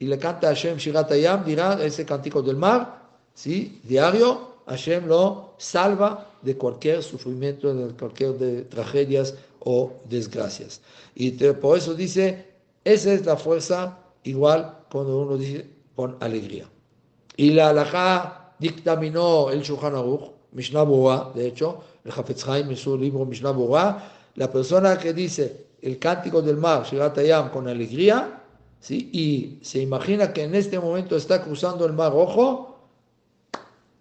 y 0.04 0.06
le 0.06 0.18
canta 0.18 0.50
a 0.50 0.54
Hashem 0.54 0.76
Shirat 0.76 1.10
Ayam 1.14 1.46
dirá 1.46 1.82
ese 1.82 2.04
cántico 2.04 2.42
del 2.42 2.58
mar, 2.58 3.08
¿sí? 3.34 3.80
diario, 3.84 4.56
Hashem 4.68 5.08
lo 5.08 5.54
salva 5.58 6.28
de 6.42 6.58
cualquier 6.58 7.02
sufrimiento, 7.02 7.74
de 7.74 7.94
cualquier 7.94 8.34
de 8.34 8.64
tragedias 8.64 9.34
o 9.62 9.94
desgracias. 10.10 10.82
Y 11.16 11.32
por 11.32 11.78
eso 11.78 11.94
dice, 11.94 12.46
esa 12.84 13.14
es 13.14 13.26
la 13.26 13.38
fuerza 13.38 13.98
igual 14.24 14.80
cuando 14.92 15.22
uno 15.22 15.38
dice 15.38 15.70
con 15.96 16.18
alegría. 16.20 16.66
Y 17.38 17.52
la 17.52 17.70
halajá 17.70 18.56
dictaminó 18.60 19.52
el 19.52 19.62
Shulchan 19.62 19.96
Aruch, 19.96 20.32
Mishnah 20.52 20.84
Bura, 20.84 21.32
de 21.34 21.48
hecho, 21.48 21.82
el 22.04 22.12
Hafetz 22.12 22.46
Haim 22.50 22.70
en 22.70 22.76
su 22.76 22.98
libro 22.98 23.26
Mishnah 23.26 23.52
Bura, 23.52 24.12
la 24.36 24.52
persona 24.52 24.98
que 24.98 25.14
dice 25.14 25.68
el 25.82 25.98
cántico 25.98 26.42
del 26.42 26.58
mar, 26.58 26.84
Shirat 26.84 27.18
Ayam, 27.20 27.52
con 27.52 27.70
alegría, 27.70 28.43
¿sí? 28.84 29.10
y 29.12 29.66
se 29.66 29.80
imagina 29.80 30.32
que 30.32 30.44
en 30.44 30.54
este 30.54 30.78
momento 30.80 31.16
está 31.16 31.42
cruzando 31.42 31.86
el 31.86 31.94
mar 31.94 32.12
rojo, 32.12 32.78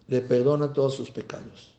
le 0.08 0.20
perdona 0.20 0.72
todos 0.72 0.94
sus 0.94 1.10
pecados 1.10 1.72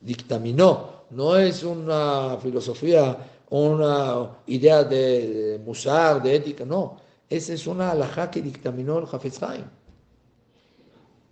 dictaminó, 0.00 0.98
no 1.10 1.36
es 1.36 1.62
una 1.62 2.38
filosofía, 2.40 3.16
una 3.50 4.30
idea 4.46 4.84
de, 4.84 5.60
musar, 5.64 6.22
de 6.22 6.36
ética, 6.36 6.64
no, 6.64 6.96
esa 7.28 7.52
es 7.52 7.66
una 7.66 7.90
alajá 7.90 8.30
que 8.30 8.42
dictaminó 8.42 8.98
el 8.98 9.06
Hafez 9.10 9.40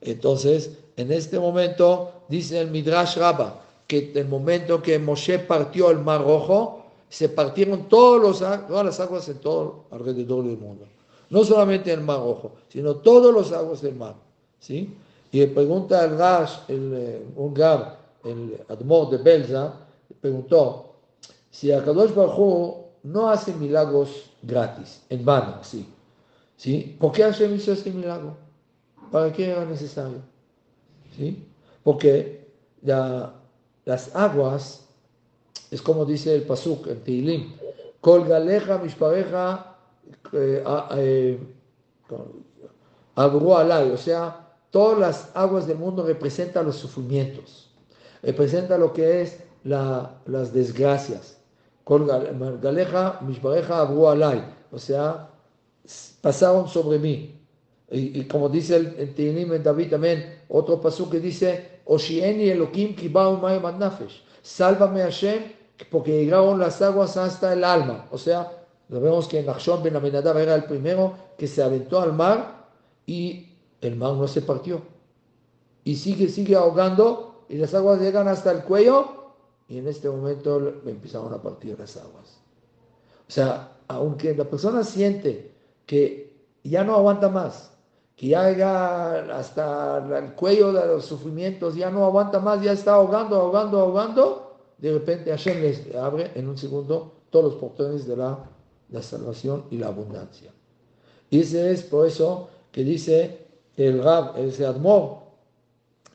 Entonces, 0.01 0.71
en 0.97 1.13
este 1.13 1.39
momento, 1.39 2.25
dice 2.29 2.61
el 2.61 2.71
Midrash 2.71 3.17
Rabba, 3.19 3.63
que 3.87 4.11
en 4.11 4.19
el 4.19 4.29
momento 4.29 4.83
que 4.83 4.99
Moshe 4.99 5.39
partió 5.39 5.91
el 5.91 5.99
Mar 5.99 6.23
Rojo, 6.23 6.85
se 7.09 7.29
partieron 7.29 7.89
todos 7.89 8.21
los, 8.21 8.39
todas 8.67 8.85
las 8.85 8.99
aguas 8.99 9.29
en 9.29 9.39
todo 9.39 9.85
alrededor 9.93 10.45
del 10.45 10.59
mundo. 10.59 10.87
No 11.31 11.45
solamente 11.45 11.93
el 11.93 12.01
Mar 12.01 12.19
Rojo, 12.19 12.53
sino 12.69 12.97
todas 12.97 13.35
las 13.35 13.59
aguas 13.59 13.83
del 13.83 13.95
mar. 13.95 14.15
¿sí? 14.61 14.97
Y 15.33 15.41
le 15.41 15.49
pregunta 15.49 16.03
al 16.03 16.19
Rash, 16.19 16.59
el, 16.69 16.93
eh, 16.95 17.27
un 17.37 17.53
Gab, 17.53 17.97
el 18.25 18.61
Admor 18.69 19.11
de 19.11 19.19
Belza, 19.19 19.75
preguntó 20.21 20.95
si 21.51 21.73
Akadosh 21.73 22.15
Baruj 22.15 22.87
no 23.03 23.31
hace 23.31 23.55
milagros 23.55 24.31
gratis, 24.43 25.03
en 25.09 25.25
vano, 25.25 25.63
sí. 25.63 25.89
¿Sí? 26.57 26.97
¿Por 26.99 27.13
qué 27.13 27.23
Hashem 27.23 27.55
hizo 27.55 27.73
este 27.73 27.91
milagro? 27.91 28.37
¿Para 29.11 29.33
qué 29.33 29.51
era 29.51 29.65
necesario? 29.65 30.19
¿Sí? 31.17 31.45
Porque 31.83 32.47
las 32.83 34.15
aguas, 34.15 34.87
es 35.71 35.83
como 35.83 36.05
dice 36.05 36.35
el 36.35 36.43
Pasuk 36.43 36.87
en 36.89 37.01
Teilim, 37.01 37.53
Colgaleja, 38.01 38.79
mishpareja, 38.79 39.76
eh, 40.33 40.65
eh, 40.97 41.39
alay, 43.17 43.91
o 43.91 43.97
sea, 43.97 44.57
todas 44.71 44.99
las 44.99 45.31
aguas 45.35 45.67
del 45.67 45.79
mundo 45.79 46.05
representan 46.05 46.67
los 46.67 46.77
sufrimientos 46.77 47.67
representa 48.27 48.77
lo 48.77 48.93
que 48.93 49.23
es 49.23 49.39
las 49.63 50.53
desgracias. 50.53 51.39
Con 51.85 52.07
Galeja, 52.61 53.21
Mishbareja, 53.23 53.81
Abu 53.83 54.09
Alay, 54.09 54.45
o 54.73 54.79
sea, 54.79 55.31
pasaron 56.21 56.69
sobre 56.69 56.99
mí. 56.99 57.41
Y, 57.89 58.25
como 58.25 58.49
dice 58.49 58.77
el, 58.77 59.15
el 59.17 59.53
en 59.53 59.63
David 59.63 59.91
también, 59.91 60.41
otro 60.49 60.81
paso 60.81 61.09
que 61.09 61.21
dice, 61.21 61.81
Oshieni 61.85 62.49
Elohim 62.49 62.97
Kibau 62.97 63.41
Nafesh, 63.79 64.25
sálvame 64.43 65.03
Hashem, 65.03 65.45
porque 65.89 66.25
llegaron 66.25 66.59
las 66.59 66.83
aguas 66.83 67.17
hasta 67.17 67.53
el 67.53 67.63
alma. 67.63 68.09
O 68.11 68.19
sea, 68.19 68.51
vemos 68.89 69.29
que 69.29 69.43
Nachshon 69.43 69.83
Ben 69.83 69.97
Amenadab 69.97 70.39
era 70.39 70.55
el 70.55 70.65
primero 70.65 71.15
que 71.37 71.47
se 71.47 71.63
aventó 71.63 72.01
al 72.01 72.13
mar 72.13 72.67
y 73.07 73.49
el 73.81 73.97
mar 73.97 74.15
no 74.15 74.29
se 74.29 74.43
partió. 74.43 74.83
Y 75.85 75.97
sigue, 75.97 76.29
sigue 76.29 76.57
ahogando 76.57 77.45
y 77.49 77.57
las 77.57 77.75
aguas 77.75 78.01
llegan 78.01 78.29
hasta 78.29 78.51
el 78.53 78.63
cuello 78.63 79.33
y 79.69 79.79
en 79.79 79.89
este 79.89 80.09
momento 80.09 80.81
empezaron 80.87 81.33
a 81.33 81.43
partir 81.43 81.79
las 81.79 81.97
aguas. 81.97 82.39
O 83.29 83.31
sea, 83.31 83.73
aunque 83.89 84.35
la 84.35 84.45
persona 84.45 84.85
siente 84.85 85.53
que 85.85 86.33
ya 86.63 86.85
no 86.85 86.95
aguanta 86.95 87.29
más, 87.29 87.73
que 88.17 88.29
ya 88.29 88.49
llega 88.49 89.37
hasta 89.37 89.99
el 90.19 90.33
cuello 90.35 90.73
de 90.73 90.87
los 90.87 91.05
sufrimientos, 91.05 91.75
ya 91.75 91.91
no 91.91 92.05
aguanta 92.05 92.41
más, 92.41 92.63
ya 92.63 92.73
está 92.73 92.95
ahogando, 92.95 93.37
ahogando, 93.37 93.81
ahogando, 93.81 94.57
de 94.79 94.93
repente 94.93 95.31
Hashem 95.31 95.61
les 95.61 95.95
abre 95.95 96.31
en 96.35 96.49
un 96.49 96.57
segundo 96.57 97.13
todos 97.31 97.53
los 97.53 97.55
portones 97.57 98.07
de 98.07 98.17
la, 98.17 98.39
la 98.91 99.03
salvación 99.03 99.65
y 99.71 99.79
la 99.79 99.89
abundancia. 99.89 100.51
Y 101.31 101.41
ese 101.41 101.71
es 101.73 101.83
por 101.83 102.07
eso 102.07 102.49
que 102.71 102.85
dice 102.85 103.47
el 103.77 104.03
Rab, 104.03 104.39
ese 104.39 104.65
Admor, 104.65 105.19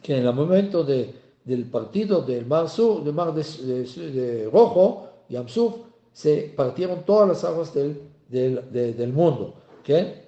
que 0.01 0.17
en 0.17 0.25
el 0.25 0.33
momento 0.33 0.83
de 0.83 1.21
del 1.43 1.65
partido 1.65 2.21
del 2.21 2.45
Mar 2.45 2.69
Sur, 2.69 3.03
del 3.03 3.13
Mar 3.13 3.33
de, 3.33 3.43
de, 3.43 4.49
Rojo, 4.51 5.07
Yamsuf, 5.29 5.75
se 6.13 6.53
partieron 6.55 7.03
todas 7.03 7.29
las 7.29 7.43
aguas 7.43 7.73
del, 7.73 8.01
del, 8.29 9.13
mundo. 9.13 9.55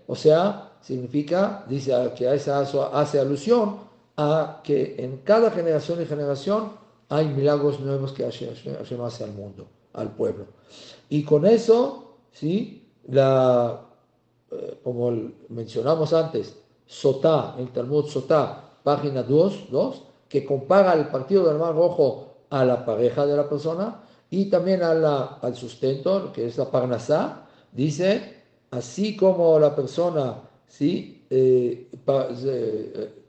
O 0.07 0.15
sea, 0.15 0.71
significa, 0.81 1.65
dice 1.69 1.93
que 2.17 2.27
hace 2.27 3.19
alusión 3.19 3.77
a 4.17 4.61
que 4.63 4.95
en 4.97 5.17
cada 5.17 5.51
generación 5.51 6.01
y 6.01 6.05
generación 6.05 6.71
hay 7.09 7.27
milagros 7.27 7.79
nuevos 7.79 8.11
que 8.11 8.23
Hashem, 8.23 8.49
hace 9.01 9.23
al 9.23 9.33
mundo, 9.33 9.67
al 9.93 10.11
pueblo. 10.11 10.45
Y 11.09 11.23
con 11.23 11.45
eso, 11.45 12.02
¿sí? 12.33 12.89
La, 13.07 13.81
eh, 14.51 14.79
como 14.83 15.11
mencionamos 15.49 16.13
antes, 16.13 16.57
Sotá, 16.85 17.55
el 17.57 17.69
Talmud 17.69 18.05
Sotá, 18.07 18.71
página 18.83 19.23
2, 19.23 19.71
2, 19.71 20.03
que 20.27 20.45
compara 20.45 20.93
el 20.93 21.07
partido 21.07 21.47
del 21.47 21.57
Mar 21.57 21.73
Rojo 21.73 22.27
a 22.49 22.65
la 22.65 22.85
pareja 22.85 23.25
de 23.25 23.37
la 23.37 23.47
persona 23.47 24.03
y 24.29 24.45
también 24.45 24.83
a 24.83 24.93
la, 24.93 25.37
al 25.41 25.55
sustento, 25.55 26.33
que 26.33 26.47
es 26.47 26.57
la 26.57 26.69
parnasá, 26.69 27.45
dice, 27.71 28.43
así 28.71 29.15
como 29.15 29.57
la 29.59 29.75
persona 29.75 30.35
¿sí? 30.67 31.25
Eh, 31.29 31.87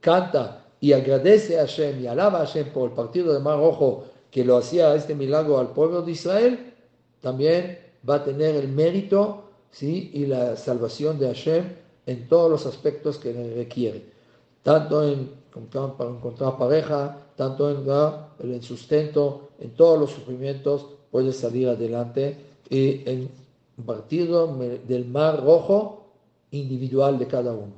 canta 0.01 0.65
y 0.81 0.93
agradece 0.93 1.59
a 1.59 1.63
Hashem 1.63 2.03
y 2.03 2.07
alaba 2.07 2.41
a 2.41 2.47
Hashem 2.47 2.73
por 2.73 2.91
el 2.91 2.95
partido 2.95 3.33
del 3.33 3.43
Mar 3.43 3.59
Rojo 3.59 4.05
que 4.31 4.45
lo 4.45 4.57
hacía 4.57 4.95
este 4.95 5.15
milagro 5.15 5.59
al 5.59 5.69
pueblo 5.69 6.03
de 6.03 6.13
Israel, 6.13 6.75
también 7.21 7.84
va 8.09 8.17
a 8.17 8.25
tener 8.25 8.57
el 8.57 8.69
mérito 8.69 9.45
¿sí? 9.71 10.11
y 10.15 10.27
la 10.27 10.57
salvación 10.57 11.19
de 11.19 11.27
Hashem 11.27 11.65
en 12.07 12.29
todos 12.29 12.51
los 12.51 12.67
aspectos 12.67 13.19
que 13.19 13.33
requiere, 13.55 14.05
tanto 14.63 15.07
en 15.07 15.45
para 15.97 16.11
encontrar 16.11 16.59
pareja, 16.59 17.17
tanto 17.37 17.71
en 17.71 18.53
el 18.53 18.63
sustento, 18.63 19.51
en 19.61 19.71
todos 19.71 19.99
los 19.99 20.11
sufrimientos, 20.11 20.87
puede 21.11 21.33
salir 21.33 21.69
adelante 21.69 22.37
y 22.69 23.09
en 23.09 23.31
partido 23.87 24.53
del 24.89 25.07
mar 25.07 25.45
rojo 25.45 26.07
individual 26.51 27.19
de 27.19 27.27
cada 27.27 27.53
uno. 27.53 27.73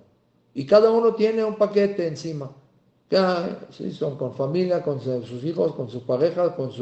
Y 0.54 0.64
cada 0.64 0.90
uno 0.90 1.14
tiene 1.14 1.44
un 1.44 1.56
paquete 1.56 2.06
encima. 2.06 2.50
¿sí? 3.70 3.92
Son 3.92 4.16
con 4.16 4.34
familia, 4.34 4.82
con 4.82 5.00
sus 5.00 5.44
hijos, 5.44 5.74
con 5.74 5.90
su 5.90 6.02
pareja, 6.02 6.56
con 6.56 6.72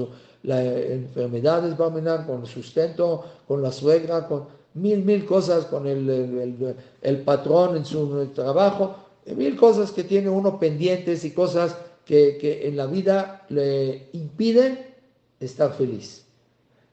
sus 0.45 0.53
enfermedades, 0.53 1.75
va 1.81 1.87
a 1.87 2.27
con 2.27 2.43
el 2.43 2.47
sustento, 2.47 3.25
con 3.49 3.63
la 3.63 3.73
suegra, 3.73 4.29
con 4.29 4.47
mil, 4.75 5.05
mil 5.05 5.25
cosas, 5.25 5.65
con 5.67 5.87
el, 5.87 6.09
el, 6.09 6.77
el 7.03 7.21
patrón 7.23 7.77
en 7.77 7.85
su 7.85 8.27
trabajo 8.35 9.05
mil 9.27 9.57
cosas 9.57 9.91
que 9.91 10.05
tiene 10.05 10.29
uno 10.29 10.59
pendientes 10.59 11.25
y 11.25 11.31
cosas 11.31 11.77
que, 12.05 12.37
que 12.39 12.69
en 12.69 12.77
la 12.77 12.87
vida 12.87 13.47
le 13.49 14.09
impiden 14.13 14.79
estar 15.41 15.73
feliz. 15.73 16.25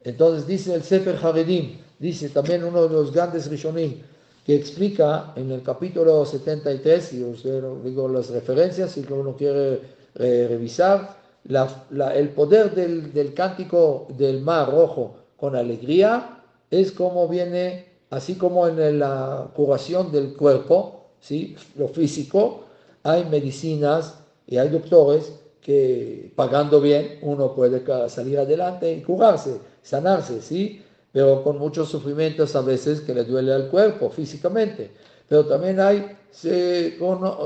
Entonces 0.04 0.48
dice 0.48 0.74
el 0.74 0.84
Sefer 0.84 1.20
Haredim, 1.22 1.78
dice 2.00 2.30
también 2.30 2.64
uno 2.64 2.88
de 2.88 2.94
los 2.94 3.12
grandes 3.12 3.50
Rishonim, 3.50 4.02
que 4.46 4.56
explica 4.56 5.34
en 5.36 5.52
el 5.52 5.62
capítulo 5.62 6.26
73, 6.26 7.14
y 7.14 7.24
os 7.24 7.44
digo 7.84 8.08
las 8.08 8.30
referencias 8.30 8.92
si 8.92 9.06
uno 9.10 9.36
quiere 9.36 9.82
eh, 10.16 10.48
revisar, 10.50 11.21
la, 11.46 11.86
la, 11.90 12.16
el 12.16 12.30
poder 12.30 12.74
del, 12.76 13.14
del, 13.14 13.34
cántico 13.34 14.08
del 14.18 14.42
mar 14.42 14.72
rojo 14.72 15.16
con 15.38 15.56
alegría 15.56 16.44
es 16.70 16.92
como 16.92 17.28
viene, 17.28 17.88
así 18.10 18.36
como 18.36 18.68
en 18.68 19.00
la 19.00 19.50
curación 19.56 20.12
del 20.12 20.36
cuerpo, 20.36 21.08
¿sí? 21.20 21.56
lo 21.78 21.88
físico, 21.88 22.66
hay 23.04 23.26
medicinas 23.26 24.20
y 24.48 24.58
hay 24.58 24.70
doctores 24.70 25.34
que 25.62 26.32
pagando 26.36 26.82
bien 26.82 27.20
uno 27.22 27.54
puede 27.54 27.84
salir 28.10 28.40
adelante 28.40 28.92
y 28.92 29.02
curarse, 29.02 29.60
sanarse, 29.82 30.42
¿sí? 30.42 30.84
Pero 31.12 31.44
con 31.44 31.60
muchos 31.60 31.90
sufrimientos 31.90 32.56
a 32.56 32.62
veces 32.62 33.02
que 33.02 33.14
le 33.14 33.24
duele 33.24 33.54
al 33.54 33.70
cuerpo 33.70 34.10
físicamente. 34.10 34.92
Pero 35.28 35.46
también 35.46 35.80
hay 35.80 36.18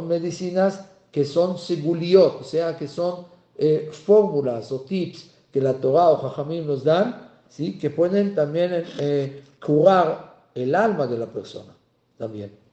medicinas 0.07 0.85
que 1.11 1.25
son 1.25 1.57
seguliot, 1.57 2.41
o 2.41 2.43
sea, 2.43 2.77
que 2.77 2.87
son 2.87 3.25
eh, 3.57 3.89
fórmulas 3.91 4.71
o 4.71 4.81
tips 4.81 5.31
que 5.51 5.61
la 5.61 5.73
Torah 5.73 6.09
o 6.09 6.17
Jajamim 6.17 6.65
nos 6.65 6.83
dan, 6.83 7.29
¿sí? 7.49 7.77
Que 7.77 7.89
pueden 7.89 8.35
también 8.35 8.83
eh, 8.99 9.43
curar 9.63 10.35
el 10.53 10.75
alma 10.75 11.07
de 11.07 11.17
la 11.17 11.27
persona, 11.27 11.75
también 12.17 12.65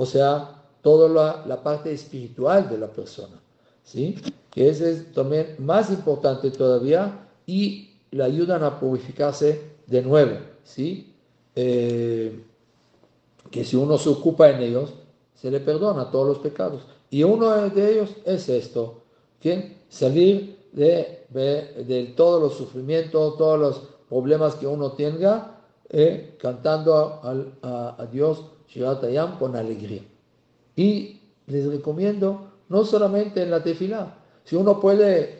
o 0.00 0.06
sea, 0.06 0.62
toda 0.80 1.44
la, 1.44 1.60
parte 1.60 1.92
espiritual 1.92 2.68
de 2.68 2.78
la 2.78 2.86
persona, 2.86 3.40
¿sí? 3.82 4.14
Que 4.48 4.68
ese 4.68 4.92
es 4.92 5.12
también 5.12 5.56
más 5.58 5.90
importante 5.90 6.52
todavía 6.52 7.26
y 7.44 7.96
le 8.12 8.22
ayudan 8.22 8.62
a 8.62 8.78
purificarse 8.78 9.60
de 9.88 10.02
nuevo, 10.02 10.36
¿sí? 10.62 11.16
Eh, 11.56 12.44
que 13.50 13.64
si 13.64 13.74
uno 13.74 13.98
se 13.98 14.08
ocupa 14.08 14.48
en 14.50 14.62
ellos, 14.62 14.94
se 15.34 15.50
le 15.50 15.58
perdona 15.58 16.12
todos 16.12 16.28
los 16.28 16.38
pecados. 16.38 16.82
Y 17.10 17.24
uno 17.24 17.68
de 17.70 17.92
ellos 17.92 18.10
es 18.24 18.48
esto, 18.48 19.02
que 19.40 19.78
salir 19.88 20.58
de, 20.72 21.26
de, 21.30 22.12
todos 22.16 22.42
los 22.42 22.54
sufrimientos, 22.54 23.36
todos 23.36 23.58
los 23.58 23.82
problemas 24.08 24.54
que 24.54 24.66
uno 24.66 24.92
tenga, 24.92 25.60
eh, 25.90 26.36
cantando 26.40 27.20
a, 27.62 27.96
a 27.98 28.06
Dios 28.06 28.44
Shiratayam 28.68 29.38
con 29.38 29.56
alegría. 29.56 30.02
Y 30.76 31.20
les 31.46 31.66
recomiendo, 31.66 32.52
no 32.68 32.84
solamente 32.84 33.42
en 33.42 33.50
la 33.50 33.62
tefilá, 33.62 34.14
si 34.44 34.56
uno 34.56 34.78
puede 34.78 35.38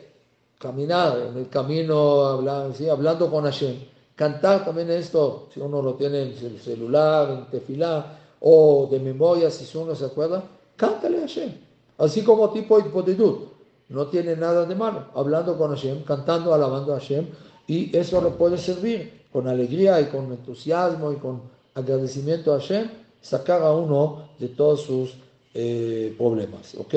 caminar 0.59 1.17
en 1.31 1.37
el 1.37 1.49
camino 1.49 2.21
hablando 2.23 3.29
con 3.31 3.45
Hashem, 3.45 3.75
cantar 4.15 4.65
también 4.65 4.89
esto, 4.91 5.47
si 5.53 5.61
uno 5.61 5.81
lo 5.81 5.93
tiene 5.93 6.23
en 6.23 6.45
el 6.45 6.59
celular, 6.59 7.29
en 7.29 7.45
tefilá, 7.45 8.17
o 8.41 8.87
de 8.91 8.99
memoria, 8.99 9.49
si 9.49 9.77
uno 9.77 9.95
se 9.95 10.05
acuerda, 10.05 10.43
cántale 10.75 11.19
a 11.19 11.21
Hashem. 11.21 11.53
Así 11.97 12.23
como 12.23 12.49
tipo 12.51 12.79
hipotedut, 12.79 13.58
no 13.89 14.07
tiene 14.07 14.35
nada 14.35 14.65
de 14.65 14.75
malo, 14.75 15.05
hablando 15.15 15.57
con 15.57 15.71
Hashem, 15.71 16.03
cantando, 16.03 16.53
alabando 16.53 16.93
a 16.93 16.99
Hashem, 16.99 17.27
y 17.67 17.95
eso 17.95 18.21
lo 18.21 18.37
puede 18.37 18.57
servir 18.57 19.25
con 19.31 19.47
alegría 19.47 19.99
y 20.01 20.05
con 20.05 20.31
entusiasmo 20.31 21.11
y 21.11 21.17
con 21.17 21.41
agradecimiento 21.75 22.53
a 22.53 22.59
Hashem 22.59 22.89
sacar 23.21 23.61
a 23.61 23.73
uno 23.73 24.29
de 24.39 24.49
todos 24.49 24.81
sus 24.81 25.15
eh, 25.53 26.13
problemas. 26.17 26.75
¿ok? 26.75 26.93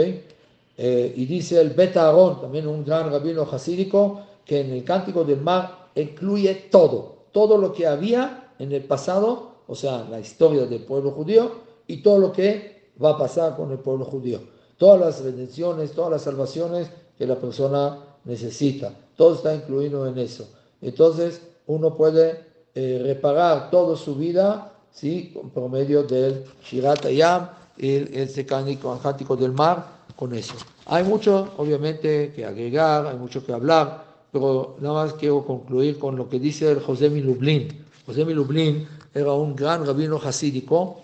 Eh, 0.79 1.13
y 1.17 1.27
dice 1.27 1.61
el 1.61 1.71
Beta 1.71 2.13
también 2.41 2.67
un 2.67 2.85
gran 2.85 3.11
rabino 3.11 3.45
jasídico, 3.47 4.23
que 4.45 4.61
en 4.61 4.73
el 4.73 4.85
Cántico 4.85 5.25
del 5.25 5.41
Mar 5.41 5.89
incluye 5.95 6.55
todo, 6.71 7.17
todo 7.33 7.57
lo 7.59 7.73
que 7.73 7.87
había 7.87 8.53
en 8.59 8.73
el 8.73 8.85
pasado, 8.85 9.53
o 9.67 9.75
sea, 9.75 10.07
la 10.11 10.21
historia 10.21 10.67
del 10.67 10.83
pueblo 10.83 11.11
judío 11.13 11.53
y 11.87 12.03
todo 12.03 12.19
lo 12.19 12.33
que 12.33 12.91
va 13.03 13.11
a 13.11 13.19
pasar 13.19 13.57
con 13.57 13.71
el 13.71 13.79
pueblo 13.79 14.05
judío. 14.05 14.41
Todas 14.83 14.99
las 14.99 15.23
redenciones, 15.23 15.93
todas 15.93 16.11
las 16.11 16.23
salvaciones 16.23 16.91
que 17.17 17.25
la 17.25 17.37
persona 17.37 17.99
necesita. 18.25 18.93
Todo 19.17 19.37
está 19.37 19.55
incluido 19.55 20.09
en 20.09 20.19
eso. 20.19 20.49
Entonces, 20.81 21.41
uno 21.69 21.95
puede 21.97 22.41
eh, 22.75 23.01
reparar 23.01 23.71
toda 23.71 23.97
su 23.97 24.17
vida 24.17 24.73
¿sí? 24.91 25.39
por 25.55 25.71
medio 25.71 26.03
del 26.03 26.47
Shirat 26.65 27.07
Ayam, 27.07 27.49
el, 27.79 28.13
el 28.13 28.45
cántico, 28.45 29.37
del 29.37 29.53
mar, 29.53 29.87
con 30.17 30.35
eso. 30.35 30.55
Hay 30.87 31.05
mucho, 31.05 31.53
obviamente, 31.59 32.33
que 32.35 32.45
agregar, 32.45 33.07
hay 33.07 33.17
mucho 33.17 33.47
que 33.47 33.53
hablar, 33.53 34.05
pero 34.33 34.79
nada 34.81 34.95
más 34.95 35.13
quiero 35.13 35.47
concluir 35.47 35.97
con 35.97 36.17
lo 36.17 36.29
que 36.29 36.41
dice 36.41 36.69
el 36.69 36.81
José 36.81 37.09
Milublin. 37.09 37.85
José 38.05 38.25
Milublin 38.25 38.89
era 39.15 39.33
un 39.33 39.55
gran 39.55 39.87
rabino 39.87 40.17
hasídico, 40.17 41.03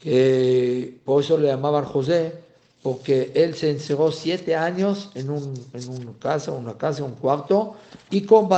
que 0.00 0.98
por 1.04 1.22
eso 1.22 1.38
le 1.38 1.46
llamaban 1.46 1.84
José, 1.84 2.45
porque 2.82 3.32
él 3.34 3.54
se 3.54 3.70
encerró 3.70 4.12
siete 4.12 4.54
años 4.54 5.10
en, 5.14 5.30
un, 5.30 5.54
en 5.72 5.88
una 5.88 6.12
casa, 6.18 6.52
una 6.52 6.76
casa, 6.78 7.02
un 7.02 7.14
cuarto, 7.14 7.76
y 8.10 8.22
con 8.22 8.48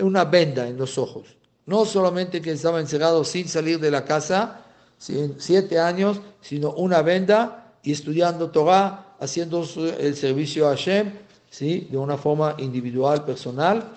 una 0.00 0.24
venda 0.24 0.66
en 0.66 0.76
los 0.76 0.98
ojos. 0.98 1.36
No 1.66 1.84
solamente 1.84 2.40
que 2.40 2.52
estaba 2.52 2.80
encerrado 2.80 3.24
sin 3.24 3.46
salir 3.46 3.78
de 3.78 3.90
la 3.90 4.04
casa, 4.04 4.64
siete 4.98 5.78
años, 5.78 6.20
sino 6.40 6.72
una 6.72 7.02
venda 7.02 7.74
y 7.82 7.92
estudiando 7.92 8.50
Torah, 8.50 9.16
haciendo 9.20 9.66
el 9.98 10.16
servicio 10.16 10.66
a 10.66 10.70
Hashem, 10.70 11.12
¿sí? 11.50 11.88
de 11.90 11.96
una 11.96 12.16
forma 12.16 12.56
individual, 12.58 13.24
personal. 13.24 13.92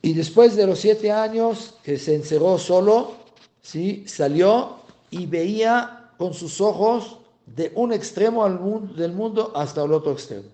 Y 0.00 0.14
después 0.14 0.56
de 0.56 0.66
los 0.66 0.80
siete 0.80 1.12
años 1.12 1.74
que 1.82 1.98
se 1.98 2.14
encerró 2.14 2.58
solo, 2.58 3.14
¿sí? 3.60 4.04
salió 4.06 4.76
y 5.10 5.26
veía 5.26 6.10
con 6.18 6.34
sus 6.34 6.60
ojos 6.60 7.18
de 7.46 7.72
un 7.74 7.92
extremo 7.92 8.48
del 8.94 9.12
mundo 9.12 9.52
hasta 9.54 9.82
el 9.82 9.92
otro 9.92 10.12
extremo. 10.12 10.48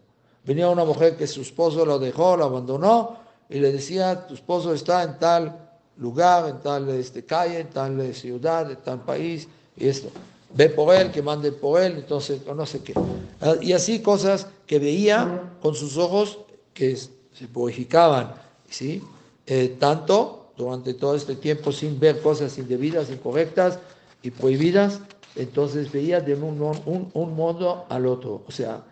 Venía 0.44 0.68
una 0.68 0.84
mujer 0.84 1.16
que 1.16 1.26
su 1.26 1.42
esposo 1.42 1.84
lo 1.84 1.98
dejó, 1.98 2.36
lo 2.36 2.44
abandonó, 2.44 3.18
y 3.50 3.58
le 3.58 3.72
decía, 3.72 4.26
tu 4.26 4.34
esposo 4.34 4.72
está 4.72 5.02
en 5.02 5.18
tal 5.18 5.70
lugar, 5.96 6.48
en 6.48 6.58
tal 6.60 6.88
este, 6.90 7.24
calle, 7.24 7.60
en 7.60 7.70
tal 7.70 8.14
ciudad, 8.14 8.70
en 8.70 8.76
tal 8.78 9.02
país, 9.02 9.48
y 9.76 9.88
esto. 9.88 10.10
Ve 10.54 10.70
por 10.70 10.94
él, 10.94 11.10
que 11.10 11.22
mande 11.22 11.52
por 11.52 11.80
él, 11.80 11.96
entonces, 11.96 12.40
no 12.46 12.64
sé 12.64 12.82
qué. 12.82 12.94
Ah, 13.40 13.56
y 13.60 13.72
así 13.72 14.00
cosas 14.00 14.46
que 14.66 14.78
veía 14.78 15.52
con 15.60 15.74
sus 15.74 15.96
ojos 15.98 16.38
que 16.72 16.96
se 16.96 17.48
purificaban, 17.52 18.34
¿sí? 18.70 19.02
Eh, 19.46 19.76
tanto 19.78 20.52
durante 20.56 20.94
todo 20.94 21.14
este 21.14 21.36
tiempo 21.36 21.72
sin 21.72 21.98
ver 22.00 22.20
cosas 22.20 22.56
indebidas, 22.58 23.10
incorrectas 23.10 23.78
y 24.22 24.30
prohibidas, 24.30 25.00
entonces 25.38 25.90
veía 25.90 26.20
de 26.20 26.34
un, 26.34 26.60
un, 26.60 27.10
un 27.12 27.34
mundo 27.34 27.86
al 27.88 28.06
otro. 28.06 28.42
O 28.46 28.50
sea, 28.50 28.84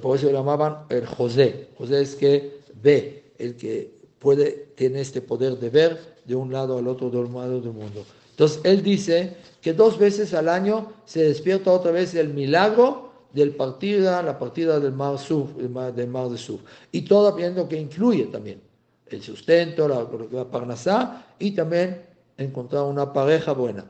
por 0.00 0.16
eso 0.16 0.26
lo 0.26 0.32
llamaban 0.32 0.84
el 0.88 1.06
José. 1.06 1.68
José 1.76 2.00
es 2.00 2.14
que 2.16 2.60
ve, 2.82 3.32
el 3.38 3.56
que 3.56 3.92
puede, 4.18 4.68
tiene 4.74 5.00
este 5.00 5.20
poder 5.20 5.58
de 5.58 5.70
ver 5.70 5.98
de 6.24 6.34
un 6.34 6.52
lado 6.52 6.78
al 6.78 6.88
otro 6.88 7.10
del 7.10 7.32
lado 7.32 7.60
del 7.60 7.72
mundo. 7.72 8.04
Entonces 8.30 8.60
él 8.64 8.82
dice 8.82 9.36
que 9.60 9.72
dos 9.72 9.98
veces 9.98 10.32
al 10.34 10.48
año 10.48 10.92
se 11.04 11.24
despierta 11.24 11.72
otra 11.72 11.90
vez 11.90 12.14
el 12.14 12.32
milagro 12.32 13.10
del 13.32 13.54
partida, 13.54 14.22
la 14.22 14.38
partida 14.38 14.78
del 14.80 14.92
mar, 14.92 15.18
Suf, 15.18 15.54
del 15.56 16.08
mar 16.08 16.28
de 16.28 16.38
Suf. 16.38 16.60
Y 16.90 17.02
todo 17.02 17.34
viendo 17.34 17.68
que 17.68 17.76
incluye 17.76 18.24
también 18.26 18.60
el 19.06 19.22
sustento, 19.22 19.88
la, 19.88 20.06
la 20.30 20.44
parnasá 20.44 21.26
y 21.38 21.50
también 21.50 22.02
encontrar 22.38 22.84
una 22.84 23.12
pareja 23.12 23.52
buena. 23.52 23.84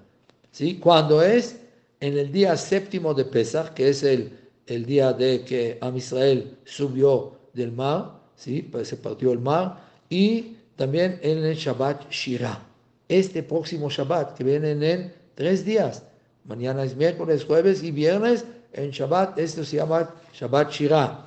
¿Sí? 0.50 0.78
Cuando 0.78 1.22
es 1.22 1.61
en 2.02 2.18
el 2.18 2.32
día 2.32 2.56
séptimo 2.56 3.14
de 3.14 3.24
Pesach, 3.24 3.74
que 3.74 3.88
es 3.88 4.02
el, 4.02 4.36
el 4.66 4.84
día 4.84 5.12
de 5.12 5.44
que 5.44 5.78
Am 5.80 5.96
Israel 5.96 6.58
subió 6.64 7.38
del 7.52 7.70
mar, 7.70 8.18
¿sí? 8.34 8.60
Pues 8.60 8.88
se 8.88 8.96
partió 8.96 9.30
el 9.30 9.38
mar, 9.38 9.78
y 10.10 10.56
también 10.74 11.20
en 11.22 11.44
el 11.44 11.54
Shabbat 11.54 12.10
Shirah. 12.10 12.60
Este 13.08 13.44
próximo 13.44 13.88
Shabbat, 13.88 14.36
que 14.36 14.42
viene 14.42 14.72
en 14.72 15.14
tres 15.36 15.64
días, 15.64 16.02
mañana 16.44 16.82
es 16.82 16.96
miércoles, 16.96 17.44
jueves 17.44 17.84
y 17.84 17.92
viernes, 17.92 18.44
en 18.72 18.90
Shabbat, 18.90 19.38
esto 19.38 19.62
se 19.62 19.76
llama 19.76 20.12
Shabbat 20.34 20.72
Shirah. 20.72 21.24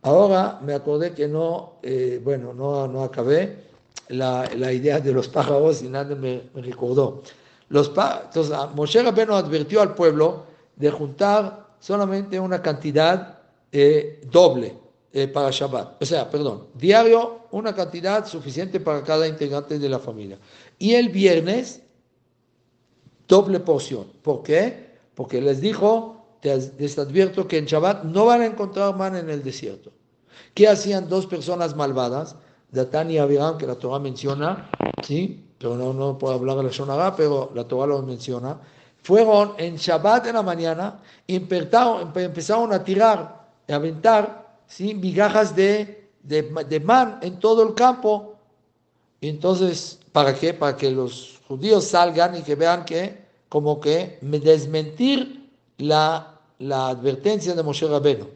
Ahora 0.00 0.58
me 0.64 0.72
acordé 0.72 1.12
que 1.12 1.28
no, 1.28 1.74
eh, 1.82 2.18
bueno, 2.24 2.54
no, 2.54 2.88
no 2.88 3.02
acabé 3.02 3.58
la, 4.08 4.48
la, 4.56 4.72
idea 4.72 5.00
de 5.00 5.12
los 5.12 5.28
pájaros 5.28 5.82
y 5.82 5.88
nadie 5.88 6.16
me, 6.16 6.44
me 6.54 6.62
recordó. 6.62 7.22
Los 7.72 7.88
Entonces, 7.88 8.54
Moshe 8.74 9.02
Rabbeinu 9.02 9.32
advirtió 9.32 9.80
al 9.80 9.94
pueblo 9.94 10.44
de 10.76 10.90
juntar 10.90 11.68
solamente 11.80 12.38
una 12.38 12.60
cantidad 12.60 13.38
eh, 13.72 14.20
doble 14.30 14.76
eh, 15.10 15.26
para 15.26 15.50
Shabbat. 15.50 16.02
O 16.02 16.04
sea, 16.04 16.30
perdón, 16.30 16.66
diario 16.74 17.46
una 17.50 17.74
cantidad 17.74 18.26
suficiente 18.26 18.78
para 18.78 19.02
cada 19.02 19.26
integrante 19.26 19.78
de 19.78 19.88
la 19.88 19.98
familia. 19.98 20.38
Y 20.78 20.92
el 20.92 21.08
viernes, 21.08 21.80
doble 23.26 23.58
porción. 23.58 24.06
¿Por 24.20 24.42
qué? 24.42 24.90
Porque 25.14 25.40
les 25.40 25.62
dijo, 25.62 26.26
les 26.42 26.98
advierto 26.98 27.48
que 27.48 27.56
en 27.56 27.64
Shabbat 27.64 28.04
no 28.04 28.26
van 28.26 28.42
a 28.42 28.46
encontrar 28.46 28.94
man 28.94 29.16
en 29.16 29.30
el 29.30 29.42
desierto. 29.42 29.92
¿Qué 30.52 30.68
hacían 30.68 31.08
dos 31.08 31.24
personas 31.24 31.74
malvadas? 31.74 32.36
Datán 32.70 33.10
y 33.10 33.16
Abiram, 33.16 33.56
que 33.56 33.66
la 33.66 33.76
Torah 33.76 33.98
menciona, 33.98 34.70
¿sí? 35.02 35.41
Pero 35.62 35.76
no, 35.76 35.92
no 35.92 36.18
puedo 36.18 36.34
hablar 36.34 36.56
de 36.56 36.64
la 36.64 36.70
Shonara, 36.70 37.14
pero 37.14 37.52
la 37.54 37.62
Torah 37.62 37.86
lo 37.86 38.02
menciona. 38.02 38.58
Fueron 39.04 39.52
en 39.58 39.76
Shabbat 39.76 40.26
en 40.26 40.34
la 40.34 40.42
mañana 40.42 41.00
y 41.24 41.36
empezaron, 41.36 42.72
a 42.72 42.82
tirar, 42.82 43.46
a 43.68 43.74
aventar 43.74 44.56
¿sí? 44.66 44.92
migajas 44.92 45.54
de, 45.54 46.10
de, 46.24 46.42
de 46.68 46.80
man 46.80 47.20
en 47.22 47.38
todo 47.38 47.62
el 47.62 47.74
campo. 47.74 48.34
Y 49.20 49.28
entonces, 49.28 50.00
¿para 50.10 50.34
qué? 50.34 50.52
Para 50.52 50.76
que 50.76 50.90
los 50.90 51.40
judíos 51.46 51.84
salgan 51.84 52.36
y 52.36 52.42
que 52.42 52.56
vean 52.56 52.84
que, 52.84 53.24
como 53.48 53.78
que, 53.78 54.18
desmentir 54.20 55.48
la, 55.78 56.40
la 56.58 56.88
advertencia 56.88 57.54
de 57.54 57.62
Moshe 57.62 57.86
Rabbeinu. 57.86 58.26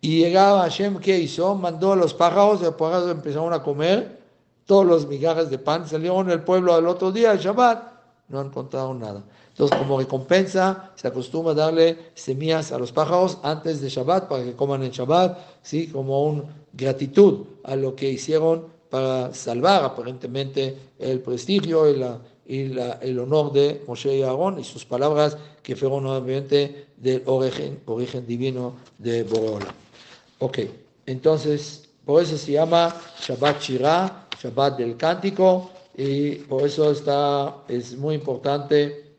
Y 0.00 0.18
llegaba 0.18 0.62
Hashem, 0.62 0.98
¿qué 0.98 1.20
hizo? 1.20 1.54
Mandó 1.54 1.92
a 1.92 1.96
los 1.96 2.12
pájaros, 2.12 2.60
los 2.60 2.74
pájaros 2.74 3.12
empezaron 3.12 3.52
a 3.52 3.62
comer 3.62 4.21
todos 4.66 4.86
los 4.86 5.06
migajas 5.06 5.50
de 5.50 5.58
pan, 5.58 5.88
salieron 5.88 6.26
del 6.26 6.42
pueblo 6.42 6.74
al 6.74 6.86
otro 6.86 7.12
día, 7.12 7.32
el 7.32 7.38
Shabbat, 7.38 7.92
no 8.28 8.40
encontraron 8.40 9.00
nada. 9.00 9.22
Entonces, 9.50 9.76
como 9.78 9.98
recompensa, 9.98 10.92
se 10.94 11.08
acostumbra 11.08 11.52
darle 11.52 11.98
semillas 12.14 12.72
a 12.72 12.78
los 12.78 12.90
pájaros 12.90 13.38
antes 13.42 13.80
de 13.82 13.90
Shabbat 13.90 14.28
para 14.28 14.44
que 14.44 14.54
coman 14.54 14.82
en 14.82 14.90
Shabbat, 14.90 15.38
¿sí? 15.62 15.88
como 15.88 16.24
una 16.24 16.44
gratitud 16.72 17.40
a 17.64 17.76
lo 17.76 17.94
que 17.94 18.10
hicieron 18.10 18.66
para 18.88 19.34
salvar 19.34 19.84
aparentemente 19.84 20.76
el 20.98 21.20
prestigio 21.20 21.88
y, 21.88 21.96
la, 21.96 22.18
y 22.46 22.68
la, 22.68 22.92
el 22.94 23.18
honor 23.18 23.52
de 23.52 23.82
Moshe 23.86 24.16
y 24.16 24.22
Aarón 24.22 24.58
y 24.58 24.64
sus 24.64 24.84
palabras 24.84 25.36
que 25.62 25.76
fueron 25.76 26.06
obviamente 26.06 26.88
del 26.96 27.22
origen, 27.26 27.80
origen 27.86 28.26
divino 28.26 28.74
de 28.98 29.22
Boreola. 29.24 29.74
Ok, 30.38 30.58
entonces, 31.06 31.88
por 32.04 32.22
eso 32.22 32.36
se 32.36 32.52
llama 32.52 32.94
Shabbat 33.20 33.60
Shirah, 33.60 34.21
Shabbat 34.42 34.78
del 34.78 34.96
Cántico, 34.96 35.70
y 35.96 36.36
por 36.36 36.62
eso 36.66 36.90
está, 36.90 37.58
es 37.68 37.96
muy 37.96 38.14
importante 38.14 39.12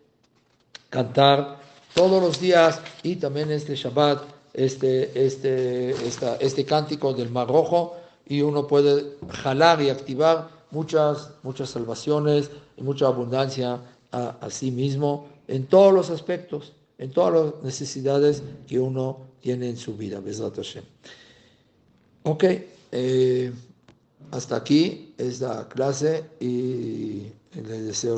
cantar 0.89 1.59
todos 1.93 2.21
los 2.21 2.39
días 2.39 2.81
y 3.03 3.15
también 3.15 3.51
este 3.51 3.75
Shabbat, 3.75 4.23
este, 4.53 5.25
este, 5.25 5.91
esta, 5.91 6.35
este 6.37 6.65
cántico 6.65 7.13
del 7.13 7.29
Mar 7.29 7.47
Rojo, 7.47 7.95
y 8.27 8.41
uno 8.41 8.67
puede 8.67 9.17
jalar 9.29 9.81
y 9.81 9.89
activar 9.89 10.49
muchas, 10.71 11.29
muchas 11.43 11.69
salvaciones 11.69 12.49
y 12.77 12.81
mucha 12.81 13.07
abundancia 13.07 13.79
a, 14.11 14.49
sí 14.49 14.71
mismo 14.71 15.27
en 15.47 15.65
todos 15.65 15.93
los 15.93 16.09
aspectos, 16.09 16.73
en 16.97 17.11
todas 17.11 17.33
las 17.33 17.63
necesidades 17.63 18.43
que 18.67 18.79
uno 18.79 19.19
tiene 19.41 19.69
en 19.69 19.77
su 19.77 19.95
vida. 19.97 20.21
Ok, 22.23 22.43
eh, 22.91 23.51
hasta 24.31 24.55
aquí 24.55 25.13
esta 25.17 25.67
clase 25.69 26.25
y 26.39 27.27
les 27.55 27.85
deseo 27.85 28.11